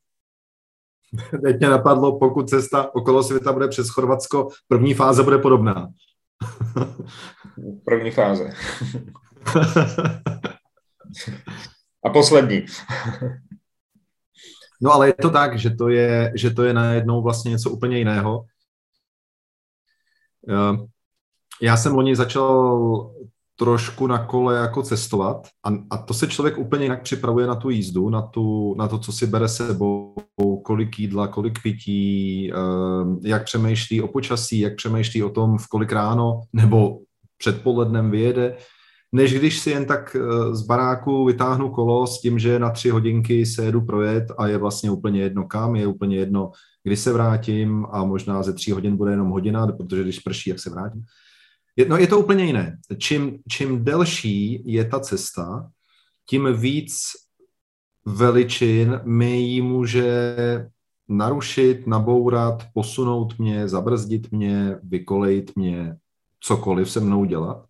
Teď 1.44 1.60
mě 1.60 1.70
napadlo, 1.70 2.20
pokud 2.20 2.50
cesta 2.50 2.96
okolo 2.96 3.24
světa 3.24 3.54
bude 3.54 3.68
přes 3.68 3.90
Chorvatsko, 3.90 4.50
první 4.68 4.94
fáze 4.94 5.24
bude 5.24 5.38
podobná. 5.38 5.88
první 7.86 8.12
fáze. 8.12 8.54
A 12.04 12.10
poslední. 12.10 12.66
no 14.82 14.94
ale 14.94 15.08
je 15.08 15.14
to 15.14 15.30
tak, 15.30 15.60
že 15.60 15.70
to 15.70 15.90
je, 15.90 16.32
že 16.36 16.50
to 16.50 16.64
je 16.64 16.74
najednou 16.74 17.22
vlastně 17.22 17.52
něco 17.52 17.70
úplně 17.70 17.98
jiného. 17.98 18.46
Eh, 20.50 20.78
já 21.62 21.78
jsem 21.78 21.96
loni 21.96 22.16
začal 22.16 23.12
trošku 23.60 24.08
na 24.08 24.26
kole 24.26 24.58
jako 24.58 24.84
cestovat 24.84 25.48
a, 25.64 25.70
a 25.90 25.98
to 25.98 26.14
se 26.14 26.28
člověk 26.28 26.58
úplně 26.58 26.86
jinak 26.86 27.02
připravuje 27.02 27.48
na 27.48 27.56
tu 27.56 27.70
jízdu, 27.70 28.10
na, 28.10 28.22
tu, 28.22 28.76
na 28.78 28.88
to, 28.88 29.00
co 29.00 29.12
si 29.12 29.28
bere 29.28 29.48
sebou, 29.48 30.16
kolik 30.64 31.00
jídla, 31.00 31.28
kolik 31.28 31.62
pití, 31.64 32.52
ehm, 32.54 33.20
jak 33.24 33.44
přemýšlí 33.44 34.02
o 34.02 34.08
počasí, 34.08 34.60
jak 34.60 34.76
přemýšlí 34.76 35.24
o 35.24 35.30
tom, 35.30 35.58
v 35.58 35.68
kolik 35.68 35.92
ráno 35.92 36.42
nebo 36.54 37.00
předpolednem 37.38 38.12
vyjede, 38.12 38.58
než 39.12 39.34
když 39.34 39.60
si 39.60 39.70
jen 39.70 39.86
tak 39.86 40.16
eh, 40.16 40.56
z 40.56 40.62
baráku 40.62 41.26
vytáhnu 41.26 41.70
kolo 41.70 42.08
s 42.08 42.22
tím, 42.22 42.40
že 42.40 42.60
na 42.60 42.70
tři 42.70 42.90
hodinky 42.90 43.46
se 43.46 43.66
jedu 43.66 43.82
projet 43.82 44.24
a 44.38 44.48
je 44.48 44.58
vlastně 44.58 44.92
úplně 44.92 45.22
jedno 45.22 45.48
kam, 45.48 45.76
je 45.76 45.88
úplně 45.88 46.18
jedno, 46.18 46.52
kdy 46.84 46.98
se 46.98 47.14
vrátím 47.14 47.86
a 47.92 48.04
možná 48.04 48.44
ze 48.44 48.54
tří 48.54 48.72
hodin 48.72 48.98
bude 48.98 49.12
jenom 49.12 49.30
hodina, 49.30 49.68
protože 49.68 50.04
když 50.04 50.20
prší, 50.20 50.50
jak 50.50 50.60
se 50.60 50.70
vrátím. 50.70 51.04
Je, 51.76 51.90
no 51.90 51.98
je 51.98 52.08
to 52.08 52.20
úplně 52.20 52.46
jiné. 52.46 52.78
Čím, 52.98 53.40
čím 53.50 53.84
delší 53.84 54.64
je 54.74 54.86
ta 54.86 55.00
cesta, 55.00 55.70
tím 56.30 56.48
víc 56.54 57.02
veličin 58.06 59.02
mi 59.04 59.42
ji 59.42 59.62
může 59.62 60.36
narušit, 61.08 61.88
nabourat, 61.88 62.64
posunout 62.74 63.40
mě, 63.40 63.68
zabrzdit 63.68 64.32
mě, 64.32 64.80
vykolejit 64.84 65.56
mě, 65.56 65.98
cokoliv 66.40 66.92
se 66.92 67.00
mnou 67.00 67.26
dělat. 67.26 67.69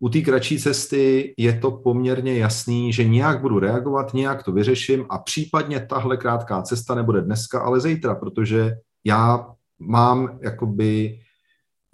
U 0.00 0.08
té 0.08 0.20
kratší 0.20 0.58
cesty 0.58 1.34
je 1.36 1.58
to 1.58 1.70
poměrně 1.70 2.38
jasný, 2.38 2.92
že 2.92 3.04
nějak 3.04 3.40
budu 3.40 3.58
reagovat, 3.58 4.14
nějak 4.14 4.42
to 4.42 4.52
vyřeším 4.52 5.06
a 5.10 5.18
případně 5.18 5.80
tahle 5.80 6.16
krátká 6.16 6.62
cesta 6.62 6.94
nebude 6.94 7.22
dneska, 7.22 7.60
ale 7.60 7.80
zítra, 7.80 8.14
protože 8.14 8.76
já 9.04 9.46
mám 9.78 10.38
jakoby 10.42 11.18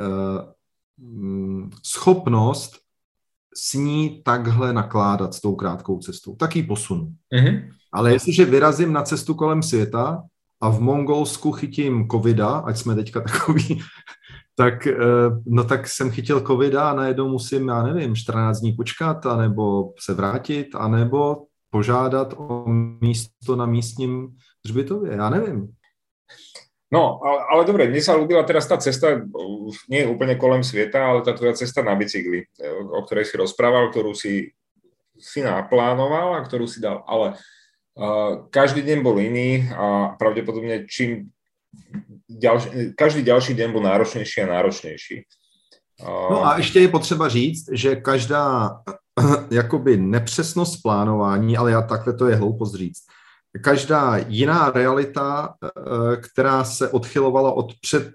uh, 0.00 0.54
Mm, 0.98 1.70
schopnost 1.82 2.72
s 3.56 3.74
ní 3.74 4.22
takhle 4.24 4.72
nakládat 4.72 5.34
s 5.34 5.40
tou 5.40 5.54
krátkou 5.54 5.98
cestou. 5.98 6.36
Tak 6.36 6.56
ji 6.56 6.62
posunu. 6.62 7.14
Mm-hmm. 7.34 7.68
Ale 7.92 8.12
jestliže 8.12 8.44
vyrazím 8.44 8.92
na 8.92 9.02
cestu 9.02 9.34
kolem 9.34 9.62
světa 9.62 10.22
a 10.60 10.68
v 10.68 10.80
Mongolsku 10.80 11.52
chytím 11.52 12.08
covida, 12.08 12.48
ať 12.48 12.76
jsme 12.76 12.94
teďka 12.94 13.20
takový, 13.20 13.80
tak, 14.54 14.86
eh, 14.86 14.94
no 15.46 15.64
tak 15.64 15.88
jsem 15.88 16.10
chytil 16.10 16.40
covida 16.40 16.90
a 16.90 16.94
najednou 16.94 17.28
musím, 17.28 17.68
já 17.68 17.82
nevím, 17.82 18.16
14 18.16 18.60
dní 18.60 18.72
počkat, 18.72 19.26
anebo 19.26 19.92
se 19.98 20.14
vrátit, 20.14 20.74
anebo 20.74 21.42
požádat 21.70 22.34
o 22.36 22.64
místo 23.00 23.56
na 23.56 23.66
místním 23.66 24.28
hřbitově, 24.64 25.12
já 25.16 25.30
nevím. 25.30 25.68
No, 26.92 27.18
ale, 27.24 27.38
ale 27.50 27.62
dobre, 27.66 27.90
mne 27.90 27.98
sa 27.98 28.14
ľúbila 28.14 28.46
teraz 28.46 28.70
tá 28.70 28.78
cesta, 28.78 29.18
nie 29.90 30.06
úplne 30.06 30.38
kolem 30.38 30.62
sveta, 30.62 31.02
ale 31.02 31.26
tá 31.26 31.34
tvoja 31.34 31.58
cesta 31.58 31.82
na 31.82 31.98
bicykli, 31.98 32.46
o 32.70 33.02
ktorej 33.02 33.26
si 33.26 33.34
rozprával, 33.34 33.90
ktorú 33.90 34.14
si, 34.14 34.54
si 35.18 35.42
naplánoval 35.42 36.38
a 36.38 36.44
ktorú 36.46 36.70
si 36.70 36.78
dal. 36.78 37.02
Ale 37.10 37.34
uh, 37.98 38.46
každý 38.46 38.86
deň 38.86 38.98
bol 39.02 39.18
iný 39.18 39.66
a 39.74 40.14
pravdepodobne 40.14 40.86
čím 40.86 41.34
ďalší, 42.28 42.68
každý 42.96 43.22
ďalší 43.22 43.54
deň 43.54 43.72
bol 43.72 43.82
náročnejší 43.82 44.40
a 44.40 44.46
náročnejší. 44.46 45.24
Uh, 46.02 46.08
no 46.08 46.46
a 46.46 46.56
ještě 46.56 46.80
je 46.80 46.88
potřeba 46.88 47.28
říct, 47.28 47.64
že 47.72 47.96
každá 47.96 48.70
jakoby 49.50 49.96
nepřesnost 49.96 50.82
plánování, 50.82 51.56
ale 51.56 51.70
já 51.70 51.82
takhle 51.82 52.12
to 52.12 52.28
je 52.28 52.36
hloupost 52.36 52.74
říct, 52.74 53.02
každá 53.60 54.16
jiná 54.16 54.70
realita, 54.70 55.54
eh, 55.64 56.16
která 56.16 56.64
se 56.64 56.88
odchylovala 56.88 57.52
od 57.52 57.72
před, 57.80 58.12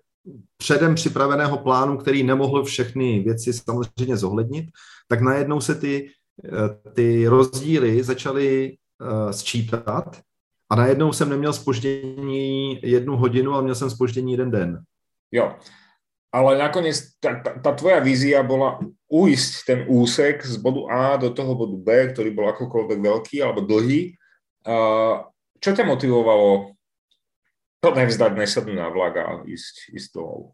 předem 0.58 0.96
připraveného 0.96 1.58
plánu, 1.58 1.98
který 1.98 2.24
nemohl 2.24 2.64
všechny 2.64 3.20
věci 3.20 3.54
samozřejmě 3.54 4.18
zohlednit, 4.18 4.66
tak 5.08 5.22
najednou 5.22 5.62
se 5.62 5.76
ty, 5.76 6.12
eh, 6.46 6.92
ty 6.94 7.28
rozdíly 7.28 8.04
začaly 8.04 8.78
eh, 9.02 9.34
sčítat 9.34 10.22
a 10.70 10.76
najednou 10.76 11.14
jsem 11.14 11.30
neměl 11.30 11.54
spoždění 11.54 12.80
jednu 12.84 13.18
hodinu, 13.18 13.54
ale 13.54 13.64
měl 13.64 13.76
jsem 13.76 13.90
spoždění 13.90 14.32
jeden 14.32 14.52
den. 14.52 14.84
Jo, 15.32 15.56
ale 16.32 16.58
nakonec 16.58 17.02
ta, 17.20 17.42
ta, 17.42 17.60
ta 17.60 17.72
tvoja 17.72 18.00
vízia 18.00 18.44
bola 18.44 18.80
uísť 19.10 19.54
ten 19.66 19.80
úsek 19.90 20.46
z 20.46 20.58
bodu 20.58 20.86
A 20.90 21.18
do 21.18 21.30
toho 21.30 21.56
bodu 21.56 21.78
B, 21.78 22.14
ktorý 22.14 22.30
bol 22.34 22.54
akokoľvek 22.54 23.00
veľký 23.02 23.42
alebo 23.42 23.66
dlhý 23.66 24.20
Uh, 24.68 25.24
čo 25.64 25.72
ťa 25.72 25.88
motivovalo 25.88 26.76
to 27.80 27.90
nevzdať, 27.96 28.36
nesadnúť 28.36 28.76
na 28.76 28.92
vlak 28.92 29.16
a 29.16 29.26
ísť, 29.48 29.96
ísť 29.96 30.10
domov? 30.14 30.52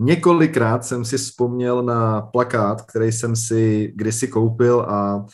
Několikrát 0.00 0.84
jsem 0.84 1.04
si 1.04 1.18
vzpomněl 1.18 1.82
na 1.82 2.22
plakát, 2.22 2.82
který 2.82 3.12
jsem 3.12 3.36
si 3.36 3.92
kdysi 3.96 4.28
koupil 4.28 4.80
a 4.80 5.26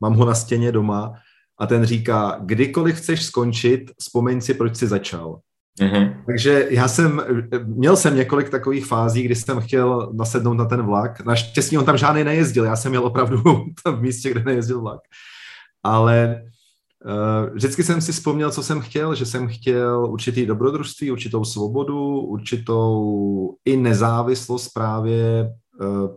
mám 0.00 0.14
ho 0.14 0.24
na 0.24 0.34
stěně 0.34 0.72
doma 0.72 1.12
a 1.60 1.66
ten 1.66 1.84
říká, 1.84 2.38
kdykoliv 2.40 2.96
chceš 2.96 3.24
skončit, 3.24 3.90
vzpomeň 3.98 4.40
si, 4.40 4.54
proč 4.54 4.76
jsi 4.76 4.86
začal. 4.86 5.40
Mm-hmm. 5.80 6.14
Takže 6.26 6.66
já 6.70 6.88
jsem, 6.88 7.22
měl 7.64 7.96
jsem 7.96 8.16
několik 8.16 8.50
takových 8.50 8.86
fází, 8.86 9.22
kdy 9.22 9.34
jsem 9.34 9.60
chtěl 9.60 10.12
nasednout 10.12 10.56
na 10.56 10.64
ten 10.64 10.82
vlak. 10.82 11.24
Naštěstí 11.24 11.78
on 11.78 11.84
tam 11.84 11.96
žádný 11.96 12.24
nejezdil, 12.24 12.64
já 12.64 12.76
jsem 12.76 12.90
měl 12.90 13.04
opravdu 13.04 13.42
tam 13.84 13.96
v 13.96 14.02
místě, 14.02 14.30
kde 14.30 14.44
nejezdil 14.44 14.80
vlak 14.80 15.00
ale 15.82 16.42
uh, 17.04 17.54
vždycky 17.54 17.82
jsem 17.82 18.00
si 18.00 18.12
vzpomněl, 18.12 18.50
co 18.50 18.62
jsem 18.62 18.80
chtěl, 18.80 19.14
že 19.14 19.26
jsem 19.26 19.48
chtěl 19.48 20.06
určitý 20.10 20.46
dobrodružství, 20.46 21.10
určitou 21.10 21.44
svobodu, 21.44 22.20
určitou 22.20 23.54
i 23.64 23.76
nezávislost 23.76 24.68
právě, 24.68 25.52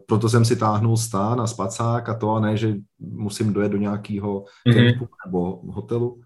proto 0.07 0.29
jsem 0.29 0.45
si 0.45 0.55
táhnul 0.55 0.97
stán 0.97 1.41
a 1.41 1.47
spacák 1.47 2.09
a 2.09 2.13
to, 2.13 2.35
a 2.35 2.39
ne, 2.39 2.57
že 2.57 2.75
musím 2.99 3.53
dojet 3.53 3.71
do 3.71 3.77
nějakého 3.77 4.45
mm-hmm. 4.67 5.07
nebo 5.25 5.61
hotelu. 5.67 6.21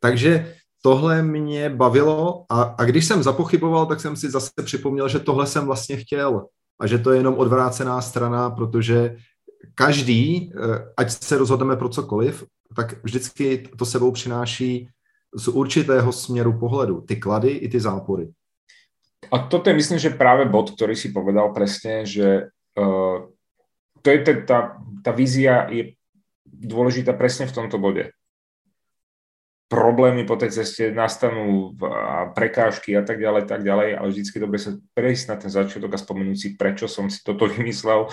Takže 0.00 0.52
tohle 0.82 1.22
mě 1.22 1.70
bavilo 1.70 2.44
a, 2.48 2.62
a 2.62 2.84
když 2.84 3.04
jsem 3.04 3.22
zapochyboval, 3.22 3.86
tak 3.86 4.00
jsem 4.00 4.16
si 4.16 4.30
zase 4.30 4.50
připomněl, 4.64 5.08
že 5.08 5.18
tohle 5.18 5.46
jsem 5.46 5.66
vlastně 5.66 5.96
chtěl 5.96 6.46
a 6.80 6.86
že 6.86 6.98
to 6.98 7.10
je 7.10 7.18
jenom 7.18 7.34
odvrácená 7.34 8.00
strana, 8.00 8.50
protože 8.50 9.16
každý, 9.74 10.52
eh, 10.54 10.92
ať 10.96 11.10
se 11.10 11.38
rozhodneme 11.38 11.76
pro 11.76 11.88
cokoliv, 11.88 12.44
tak 12.76 13.04
vždycky 13.04 13.68
to 13.78 13.84
sebou 13.84 14.12
přináší 14.12 14.88
z 15.34 15.48
určitého 15.48 16.12
směru 16.12 16.58
pohledu 16.58 17.00
ty 17.00 17.16
klady 17.16 17.48
i 17.48 17.68
ty 17.68 17.80
zápory. 17.80 18.28
A 19.32 19.38
toto 19.38 19.70
je 19.70 19.76
myslím, 19.76 19.98
že 19.98 20.14
práve 20.14 20.46
bod, 20.46 20.70
ktorý 20.78 20.94
si 20.94 21.10
povedal 21.10 21.50
presne, 21.50 22.06
že 22.06 22.54
to 22.76 24.06
je 24.06 24.18
tá, 24.46 24.78
tá 25.02 25.10
vízia 25.10 25.66
je 25.72 25.96
dôležitá 26.46 27.16
presne 27.16 27.48
v 27.48 27.56
tomto 27.56 27.80
bode. 27.80 28.12
Problémy 29.66 30.22
po 30.22 30.38
tej 30.38 30.62
ceste 30.62 30.94
nastanú 30.94 31.74
a 31.82 32.30
prekážky 32.30 32.94
a 32.94 33.02
tak 33.02 33.18
ďalej, 33.18 33.50
tak 33.50 33.66
ďalej, 33.66 33.98
ale 33.98 34.08
vždycky 34.14 34.38
dobre 34.38 34.62
sa 34.62 34.78
prejsť 34.94 35.24
na 35.26 35.36
ten 35.42 35.50
začiatok 35.50 35.90
a 35.90 35.98
spomenúť 35.98 36.38
si, 36.38 36.48
prečo 36.54 36.86
som 36.86 37.10
si 37.10 37.18
toto 37.26 37.50
vymyslel 37.52 38.06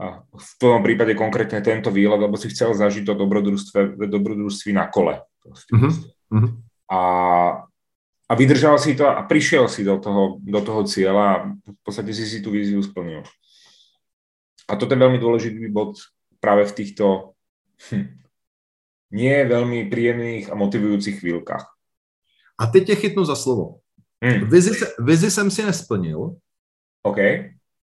a 0.00 0.24
v 0.24 0.50
tom 0.56 0.80
prípade 0.80 1.12
konkrétne 1.12 1.60
tento 1.60 1.92
výlet, 1.92 2.16
lebo 2.16 2.40
si 2.40 2.48
chcel 2.48 2.72
zažiť 2.72 3.04
to 3.04 3.12
dobrodružstve, 3.12 4.00
dobrodružství 4.08 4.72
na 4.72 4.88
kole. 4.88 5.20
Uh-huh. 5.44 5.92
A, 6.88 7.00
a 8.24 8.32
vydržal 8.32 8.80
si 8.80 8.96
to 8.96 9.04
a 9.04 9.20
prišiel 9.28 9.68
si 9.68 9.84
do 9.84 10.00
toho, 10.00 10.40
do 10.40 10.60
toho 10.64 10.88
cieľa 10.88 11.24
a 11.28 11.36
v 11.52 11.80
podstate 11.84 12.16
si 12.16 12.24
si 12.24 12.40
tú 12.40 12.48
víziu 12.48 12.80
splnil. 12.80 13.28
A 14.70 14.78
toto 14.78 14.94
je 14.94 15.02
veľmi 15.02 15.18
dôležitý 15.18 15.66
bod 15.66 15.98
práve 16.38 16.70
v 16.70 16.72
týchto 16.78 17.34
hm, 17.90 18.06
nie 19.10 19.36
veľmi 19.42 19.90
príjemných 19.90 20.46
a 20.50 20.54
motivujúcich 20.54 21.18
chvíľkach. 21.18 21.66
A 22.58 22.66
teď 22.66 22.86
tě 22.86 22.94
chytnu 22.94 23.24
za 23.24 23.34
slovo. 23.34 23.80
Hmm. 24.24 24.50
Vizi, 24.50 24.70
vizi 24.98 25.30
jsem 25.30 25.50
si 25.50 25.62
nesplnil. 25.64 26.36
OK. 27.02 27.16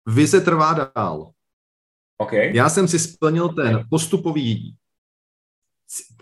Vize 0.07 0.41
trvá 0.41 0.91
dál. 0.95 1.33
OK. 2.19 2.33
Já 2.33 2.69
jsem 2.69 2.89
si 2.89 2.99
splnil 2.99 3.49
ten 3.49 3.85
postupový 3.91 4.77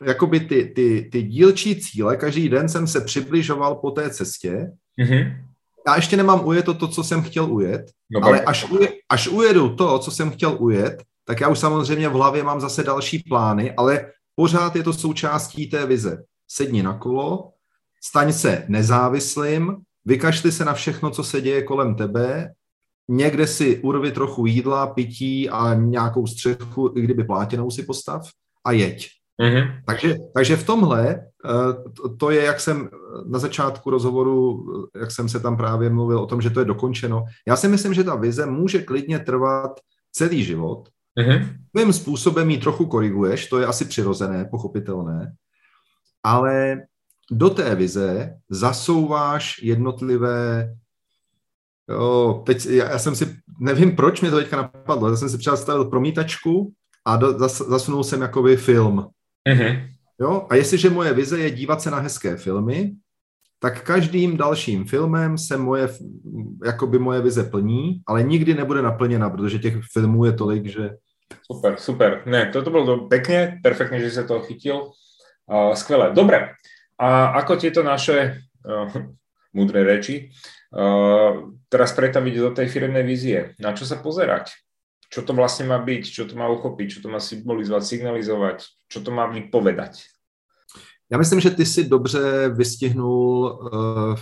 jakoby 0.06 0.40
ty, 0.40 0.64
ty, 0.64 1.08
ty 1.12 1.22
dílčí 1.22 1.80
cíle, 1.80 2.16
každý 2.16 2.48
den 2.48 2.68
jsem 2.68 2.86
se 2.86 3.00
přibližoval 3.00 3.74
po 3.74 3.90
té 3.90 4.10
cestě. 4.10 4.72
Mm-hmm. 4.98 5.47
Já 5.86 5.96
ještě 5.96 6.16
nemám 6.16 6.46
ujet 6.46 6.64
to, 6.64 6.74
to, 6.74 6.88
co 6.88 7.04
jsem 7.04 7.22
chtěl 7.22 7.52
ujet, 7.52 7.90
no, 8.10 8.24
ale 8.24 8.40
až, 8.40 8.70
uje, 8.70 8.92
až 9.08 9.28
ujedu 9.28 9.76
to, 9.76 9.98
co 9.98 10.10
jsem 10.10 10.30
chtěl 10.30 10.56
ujet, 10.58 11.02
tak 11.24 11.40
já 11.40 11.48
už 11.48 11.58
samozřejmě 11.58 12.08
v 12.08 12.12
hlavě 12.12 12.42
mám 12.42 12.60
zase 12.60 12.82
další 12.82 13.18
plány, 13.18 13.72
ale 13.72 14.12
pořád 14.34 14.76
je 14.76 14.82
to 14.82 14.92
součástí 14.92 15.70
té 15.70 15.86
vize. 15.86 16.24
Sedni 16.48 16.82
na 16.82 16.98
kolo, 16.98 17.52
staň 18.04 18.32
se 18.32 18.64
nezávislým, 18.68 19.76
vykašli 20.04 20.52
se 20.52 20.64
na 20.64 20.74
všechno, 20.74 21.10
co 21.10 21.24
se 21.24 21.40
děje 21.40 21.62
kolem 21.62 21.94
tebe, 21.94 22.52
někde 23.08 23.46
si 23.46 23.78
urvi 23.78 24.12
trochu 24.12 24.46
jídla, 24.46 24.86
pití 24.86 25.50
a 25.50 25.74
nějakou 25.74 26.26
střechu, 26.26 26.92
i 26.96 27.02
kdyby 27.02 27.24
plátěnou 27.24 27.70
si 27.70 27.82
postav 27.82 28.22
a 28.64 28.72
jeď. 28.72 29.08
Mm-hmm. 29.40 29.82
Takže, 29.86 30.14
takže 30.34 30.56
v 30.56 30.66
tomhle, 30.66 31.10
eh, 31.10 32.10
to 32.18 32.30
je, 32.30 32.44
jak 32.44 32.60
jsem 32.60 32.88
na 33.26 33.38
začátku 33.38 33.90
rozhovoru, 33.90 34.64
jak 35.00 35.10
jsem 35.10 35.28
se 35.28 35.40
tam 35.40 35.56
právě 35.56 35.90
mluvil 35.90 36.18
o 36.18 36.26
tom, 36.26 36.40
že 36.40 36.50
to 36.50 36.60
je 36.60 36.66
dokončeno. 36.66 37.24
Já 37.48 37.56
si 37.56 37.68
myslím, 37.68 37.94
že 37.94 38.04
ta 38.04 38.14
vize 38.14 38.46
může 38.46 38.82
klidně 38.82 39.18
trvat 39.18 39.80
celý 40.12 40.44
život. 40.44 40.88
Mm-hmm. 41.20 41.48
Tvým 41.72 41.92
způsobem 41.92 42.50
ji 42.50 42.58
trochu 42.58 42.86
koriguješ, 42.86 43.46
to 43.46 43.58
je 43.58 43.66
asi 43.66 43.84
přirozené, 43.84 44.44
pochopitelné, 44.44 45.32
ale 46.22 46.82
do 47.30 47.50
té 47.50 47.74
vize 47.74 48.34
zasouváš 48.50 49.62
jednotlivé 49.62 50.70
Jo, 51.88 52.42
teď 52.46 52.66
já, 52.66 52.90
já 52.90 52.98
jsem 52.98 53.16
si, 53.16 53.36
nevím 53.60 53.96
proč 53.96 54.20
mě 54.20 54.30
to 54.30 54.36
teďka 54.36 54.56
napadlo, 54.56 55.10
já 55.10 55.16
jsem 55.16 55.28
si 55.28 55.38
představil 55.38 55.84
promítačku 55.84 56.72
a 57.04 57.16
do, 57.16 57.38
zas, 57.38 57.58
zasunul 57.58 58.04
jsem 58.04 58.22
jakoby 58.22 58.56
film. 58.56 59.08
Mm-hmm. 59.48 59.88
Jo? 60.20 60.46
A 60.50 60.54
jestliže 60.54 60.90
moje 60.90 61.12
vize 61.12 61.38
je 61.38 61.50
dívat 61.50 61.82
se 61.82 61.90
na 61.90 61.98
hezké 61.98 62.36
filmy, 62.36 62.92
tak 63.60 63.82
každým 63.82 64.36
dalším 64.36 64.84
filmem 64.84 65.38
se 65.38 65.56
moje, 65.56 65.88
jakoby 66.64 66.98
moje 66.98 67.20
vize 67.22 67.44
plní, 67.44 68.00
ale 68.06 68.22
nikdy 68.22 68.54
nebude 68.54 68.82
naplněna, 68.82 69.30
protože 69.30 69.58
těch 69.58 69.74
filmů 69.92 70.24
je 70.24 70.32
tolik, 70.32 70.66
že... 70.66 70.90
Super, 71.52 71.74
super. 71.78 72.22
Ne, 72.26 72.46
toto 72.46 72.70
bylo 72.70 73.08
pekne, 73.08 73.58
perfektně, 73.62 74.00
že 74.00 74.10
se 74.10 74.24
to 74.24 74.40
chytil. 74.40 74.90
Uh, 75.48 75.72
skvelé. 75.72 76.12
Dobre. 76.12 76.52
A 77.00 77.32
ako 77.40 77.56
tieto 77.56 77.80
naše 77.80 78.36
uh, 78.68 78.92
múdre 79.56 79.80
reči 79.80 80.28
uh, 80.76 81.56
teraz 81.72 81.96
pretaviť 81.96 82.34
do 82.36 82.50
tej 82.52 82.68
firmnej 82.68 83.00
vízie? 83.00 83.56
Na 83.56 83.72
čo 83.72 83.88
sa 83.88 83.96
pozerať? 83.96 84.52
Čo 85.08 85.22
to 85.22 85.32
vlastne 85.32 85.66
má 85.66 85.78
byť, 85.80 86.04
čo 86.04 86.24
to 86.28 86.36
má 86.36 86.48
uchopiť, 86.48 86.86
čo 86.90 87.00
to 87.00 87.08
má 87.08 87.20
symbolizovať, 87.20 87.82
signalizovať, 87.84 88.64
čo 88.88 89.00
to 89.00 89.10
má 89.10 89.26
mi 89.26 89.48
povedať. 89.48 90.04
Já 91.10 91.18
myslím, 91.18 91.40
že 91.40 91.50
ty 91.50 91.66
si 91.66 91.88
dobře 91.88 92.48
vystihnul 92.48 93.60
uh, 93.72 94.18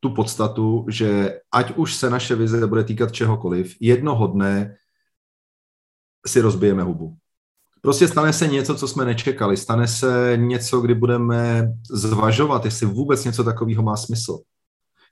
tu 0.00 0.10
podstatu, 0.10 0.86
že 0.88 1.40
ať 1.52 1.76
už 1.76 1.94
se 1.94 2.10
naše 2.10 2.34
vize 2.34 2.66
bude 2.66 2.84
týkat 2.84 3.12
čehokoliv, 3.12 3.76
jednoho 3.80 4.26
dne 4.26 4.76
si 6.26 6.40
rozbijeme 6.40 6.82
hubu. 6.82 7.16
Prostě 7.82 8.08
stane 8.08 8.32
se 8.32 8.46
něco, 8.46 8.74
co 8.74 8.88
jsme 8.88 9.04
nečekali. 9.04 9.56
Stane 9.56 9.88
se 9.88 10.32
něco, 10.36 10.80
kdy 10.80 10.94
budeme 10.94 11.72
zvažovat, 11.90 12.64
jestli 12.64 12.86
vůbec 12.86 13.24
něco 13.24 13.44
takového 13.44 13.82
má 13.82 13.96
smysl. 13.96 14.38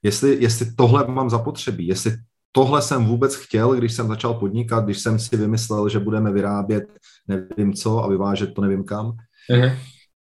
Jestli, 0.03 0.43
jestli 0.43 0.75
tohle 0.75 1.07
mám 1.07 1.31
zapotřebí, 1.31 1.87
jestli 1.87 2.17
tohle 2.53 2.83
jsem 2.83 3.05
vůbec 3.05 3.35
chtěl, 3.35 3.75
když 3.75 3.95
jsem 3.95 4.09
začal 4.09 4.35
podnikat, 4.35 4.85
když 4.85 4.99
jsem 4.99 5.19
si 5.19 5.37
vymyslel, 5.37 5.89
že 5.89 5.99
budeme 5.99 6.33
vyrábět 6.33 6.85
nevím 7.29 7.75
co 7.75 8.05
a 8.05 8.09
vyvážet 8.09 8.55
to 8.55 8.61
nevím 8.61 8.85
kam. 8.85 9.17
Uh-huh. 9.51 9.79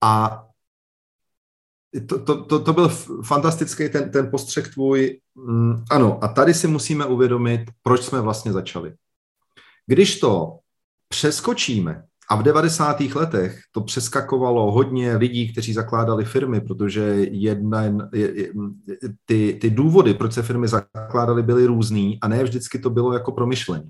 A 0.03 0.43
to, 2.07 2.23
to, 2.23 2.43
to, 2.43 2.59
to 2.59 2.73
byl 2.73 2.89
fantastický 3.25 3.89
ten, 3.89 4.11
ten 4.11 4.31
postřeh 4.31 4.73
tvůj. 4.73 5.19
Mm, 5.35 5.83
ano, 5.91 6.23
a 6.23 6.27
tady 6.27 6.53
si 6.53 6.67
musíme 6.67 7.05
uvědomit, 7.05 7.61
proč 7.83 8.03
jsme 8.03 8.21
vlastně 8.21 8.53
začali. 8.53 8.93
Když 9.87 10.19
to 10.19 10.59
přeskočíme, 11.07 12.03
a 12.29 12.35
v 12.35 12.43
90. 12.43 12.99
letech 12.99 13.59
to 13.71 13.81
přeskakovalo 13.81 14.71
hodně 14.71 15.15
lidí, 15.15 15.51
kteří 15.51 15.73
zakládali 15.73 16.25
firmy, 16.25 16.61
protože 16.61 17.01
jedna, 17.31 17.83
ty, 19.25 19.57
ty 19.61 19.69
důvody, 19.69 20.13
proč 20.13 20.33
se 20.33 20.43
firmy 20.43 20.67
zakládaly, 20.67 21.43
byly 21.43 21.65
různý 21.65 22.19
a 22.21 22.27
ne 22.27 22.43
vždycky 22.43 22.79
to 22.79 22.89
bylo 22.89 23.13
jako 23.13 23.31
promyšlení. 23.31 23.89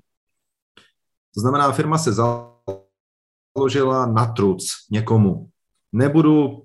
To 1.34 1.40
znamená, 1.40 1.72
firma 1.72 1.98
se 1.98 2.12
založila 2.12 4.06
na 4.06 4.26
truc 4.26 4.66
někomu. 4.90 5.48
Nebudu 5.92 6.62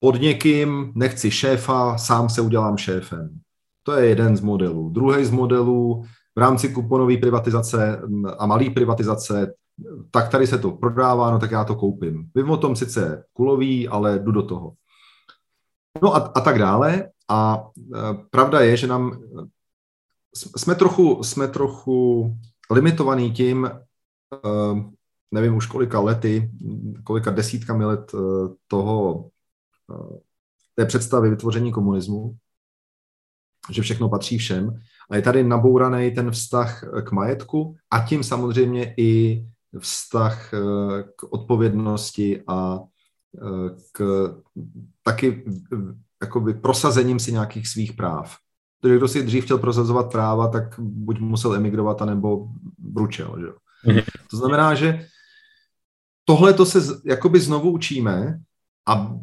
pod 0.00 0.20
někým, 0.20 0.92
nechci 0.94 1.30
šéfa, 1.30 1.98
sám 1.98 2.28
se 2.28 2.40
udělám 2.40 2.76
šéfem. 2.76 3.40
To 3.82 3.92
je 3.92 4.06
jeden 4.06 4.36
z 4.36 4.40
modelů. 4.40 4.90
Druhý 4.90 5.24
z 5.24 5.30
modelů 5.30 6.04
v 6.36 6.38
rámci 6.38 6.68
kuponové 6.68 7.16
privatizace 7.16 8.00
a 8.38 8.46
malé 8.46 8.70
privatizace 8.70 9.54
tak 10.10 10.28
tady 10.28 10.46
se 10.46 10.58
to 10.58 10.70
prodává, 10.70 11.30
no 11.30 11.38
tak 11.38 11.50
já 11.50 11.64
to 11.64 11.74
koupím. 11.74 12.30
Vím 12.34 12.50
o 12.50 12.56
tom 12.56 12.76
sice 12.76 13.24
kulový, 13.32 13.88
ale 13.88 14.18
jdu 14.18 14.32
do 14.32 14.42
toho. 14.42 14.72
No 16.02 16.14
a, 16.14 16.18
a 16.18 16.40
tak 16.40 16.58
dále. 16.58 17.08
A 17.30 17.64
e, 17.94 18.14
pravda 18.30 18.60
je, 18.60 18.76
že 18.76 18.86
nám 18.86 19.22
jsme 20.56 20.74
trochu, 20.74 21.22
jsme 21.22 21.48
trochu 21.48 22.28
limitovaný 22.70 23.32
tím, 23.32 23.66
e, 23.66 23.78
nevím 25.30 25.54
už 25.54 25.66
kolika 25.66 26.00
lety, 26.00 26.50
kolika 27.04 27.30
desítkami 27.30 27.84
let 27.84 28.14
e, 28.14 28.18
toho, 28.66 29.28
té 30.74 30.86
představy 30.86 31.30
vytvoření 31.30 31.72
komunismu, 31.72 32.36
že 33.70 33.82
všechno 33.82 34.08
patří 34.08 34.38
všem. 34.38 34.80
A 35.10 35.16
je 35.16 35.22
tady 35.22 35.44
nabouraný 35.44 36.10
ten 36.10 36.30
vztah 36.30 36.84
k 37.04 37.12
majetku 37.12 37.76
a 37.90 38.00
tím 38.00 38.24
samozřejmě 38.24 38.94
i 38.96 39.44
vztah 39.78 40.54
eh, 40.54 40.58
k 41.16 41.32
odpovědnosti 41.32 42.42
a 42.46 42.78
eh, 43.36 43.76
k 43.92 44.28
taky 45.02 45.44
jakoby 46.22 46.54
prosazením 46.54 47.18
si 47.18 47.32
nějakých 47.32 47.68
svých 47.68 47.92
práv. 47.92 48.36
Protože 48.80 48.96
kdo 48.96 49.08
si 49.08 49.22
dřív 49.22 49.44
chtěl 49.44 49.58
prosazovat 49.58 50.12
práva, 50.12 50.48
tak 50.48 50.74
buď 50.78 51.20
musel 51.20 51.54
emigrovat, 51.54 52.02
anebo 52.02 52.48
bručel. 52.78 53.36
Že? 53.40 53.46
Mm-hmm. 53.86 54.04
To 54.30 54.36
znamená, 54.36 54.74
že 54.74 55.06
tohle 56.24 56.54
to 56.54 56.66
se 56.66 56.78
jakoby 57.04 57.40
znovu 57.40 57.70
učíme 57.70 58.40
a 58.88 59.16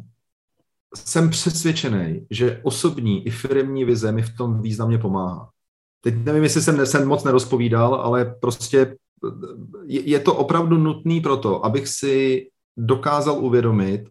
jsem 0.94 1.30
přesvědčený, 1.30 2.26
že 2.30 2.60
osobní 2.62 3.26
i 3.26 3.30
firmní 3.30 3.84
vize 3.84 4.12
mi 4.12 4.22
v 4.22 4.36
tom 4.36 4.62
významně 4.62 4.98
pomáhá. 4.98 5.50
Teď 6.00 6.14
nevím, 6.14 6.42
jestli 6.42 6.62
jsem, 6.62 6.86
jsem 6.86 7.08
moc 7.08 7.24
nerozpovídal, 7.24 7.94
ale 7.94 8.34
prostě 8.40 8.96
je 9.86 10.20
to 10.20 10.34
opravdu 10.34 10.78
nutný 10.78 11.20
proto, 11.20 11.64
abych 11.64 11.88
si 11.88 12.48
dokázal 12.76 13.38
uvědomit, 13.38 14.08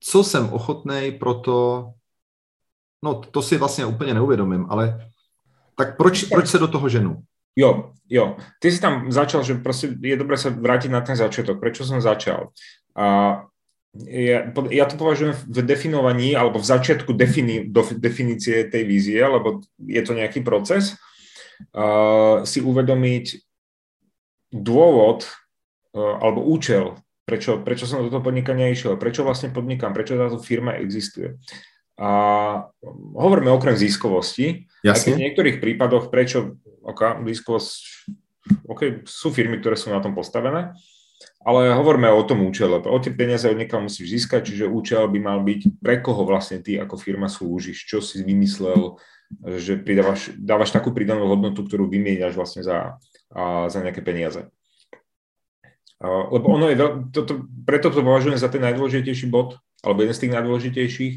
co 0.00 0.24
jsem 0.24 0.48
ochotný 0.52 1.12
pro 1.18 1.34
to, 1.34 1.90
no 3.04 3.14
to 3.14 3.42
si 3.42 3.56
vlastně 3.56 3.86
úplně 3.86 4.14
neuvědomím, 4.14 4.66
ale 4.68 5.10
tak 5.76 5.96
proč, 5.96 6.24
proč 6.24 6.48
se 6.48 6.58
do 6.58 6.68
toho 6.68 6.88
ženu? 6.88 7.22
Jo, 7.56 7.90
jo. 8.08 8.36
Ty 8.58 8.72
si 8.72 8.80
tam 8.80 9.12
začal, 9.12 9.42
že 9.42 9.54
prostě 9.54 9.94
je 10.02 10.16
dobré 10.16 10.36
se 10.36 10.50
vrátit 10.50 10.88
na 10.88 11.00
ten 11.00 11.16
začátek. 11.16 11.60
Prečo 11.60 11.84
jsem 11.84 12.00
začal? 12.00 12.48
A 12.96 13.42
ja, 14.06 14.44
ja 14.70 14.84
to 14.84 15.00
považujem 15.00 15.34
v 15.48 15.64
definovaní 15.64 16.36
alebo 16.36 16.60
v 16.60 16.70
začiatku 16.70 17.16
defini, 17.16 17.66
do, 17.66 17.82
definície 17.98 18.68
tej 18.68 18.84
vízie, 18.84 19.18
lebo 19.18 19.64
je 19.80 20.02
to 20.04 20.12
nejaký 20.14 20.44
proces, 20.44 20.94
uh, 21.74 22.44
si 22.44 22.60
uvedomiť, 22.60 23.47
dôvod 24.52 25.24
e, 25.24 25.30
alebo 25.98 26.44
účel, 26.44 26.96
prečo, 27.28 27.60
prečo 27.60 27.84
som 27.84 28.00
do 28.00 28.08
toho 28.08 28.24
podnikania 28.24 28.72
išiel, 28.72 28.96
prečo 28.96 29.20
vlastne 29.24 29.52
podnikám, 29.52 29.92
prečo 29.92 30.16
táto 30.16 30.40
firma 30.40 30.80
existuje. 30.80 31.36
A 31.98 32.10
hovoríme 33.18 33.50
okrem 33.50 33.74
ziskovosti, 33.74 34.70
Jasne. 34.86 35.18
v 35.18 35.26
niektorých 35.26 35.58
prípadoch, 35.58 36.14
prečo, 36.14 36.56
ok, 36.86 37.26
ziskovosť, 37.26 37.74
ok, 38.70 39.02
sú 39.02 39.34
firmy, 39.34 39.58
ktoré 39.58 39.74
sú 39.74 39.90
na 39.90 39.98
tom 39.98 40.14
postavené, 40.14 40.78
ale 41.42 41.74
hovoríme 41.74 42.06
o 42.14 42.22
tom 42.22 42.46
účele. 42.46 42.78
O 42.86 42.98
tie 43.02 43.10
peniaze 43.10 43.50
od 43.50 43.58
niekoho 43.58 43.82
musíš 43.82 44.14
získať, 44.14 44.46
čiže 44.46 44.70
účel 44.70 45.10
by 45.10 45.18
mal 45.18 45.38
byť, 45.42 45.82
pre 45.82 45.98
koho 45.98 46.22
vlastne 46.22 46.62
ty 46.62 46.78
ako 46.78 46.94
firma 46.96 47.26
slúžiš, 47.26 47.82
čo 47.82 47.98
si 47.98 48.22
vymyslel, 48.22 48.94
že 49.58 49.76
pridávaš, 49.76 50.32
dávaš 50.38 50.70
takú 50.70 50.94
pridanú 50.94 51.28
hodnotu, 51.28 51.66
ktorú 51.66 51.90
vymieňaš 51.90 52.32
vlastne 52.38 52.62
za, 52.62 52.96
a 53.32 53.68
za 53.68 53.84
nejaké 53.84 54.00
peniaze. 54.00 54.48
lebo 56.02 56.46
ono 56.48 56.70
je, 56.70 56.76
veľ, 56.78 56.90
toto, 57.10 57.44
preto 57.66 57.90
to 57.90 58.00
považujem 58.00 58.38
za 58.38 58.48
ten 58.48 58.62
najdôležitejší 58.62 59.26
bod, 59.28 59.58
alebo 59.82 60.02
jeden 60.02 60.14
z 60.14 60.22
tých 60.26 60.34
najdôležitejších, 60.34 61.14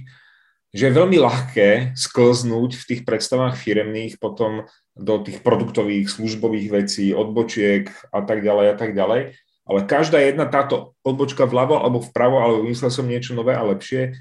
že 0.72 0.84
je 0.88 0.98
veľmi 0.98 1.20
ľahké 1.20 2.00
sklznúť 2.00 2.80
v 2.80 2.88
tých 2.88 3.02
predstavách 3.04 3.60
firemných 3.60 4.18
potom 4.24 4.66
do 4.96 5.20
tých 5.20 5.44
produktových, 5.44 6.08
službových 6.08 6.68
vecí, 6.72 7.12
odbočiek 7.12 7.92
a 8.12 8.24
tak 8.24 8.40
ďalej 8.40 8.66
a 8.72 8.76
tak 8.80 8.96
ďalej. 8.96 9.36
Ale 9.68 9.80
každá 9.88 10.20
jedna 10.24 10.48
táto 10.48 10.96
odbočka 11.04 11.48
vľavo 11.48 11.80
alebo 11.80 12.00
vpravo, 12.02 12.40
alebo 12.40 12.64
vymyslel 12.64 12.92
som 12.92 13.08
niečo 13.08 13.36
nové 13.36 13.54
a 13.56 13.64
lepšie, 13.64 14.16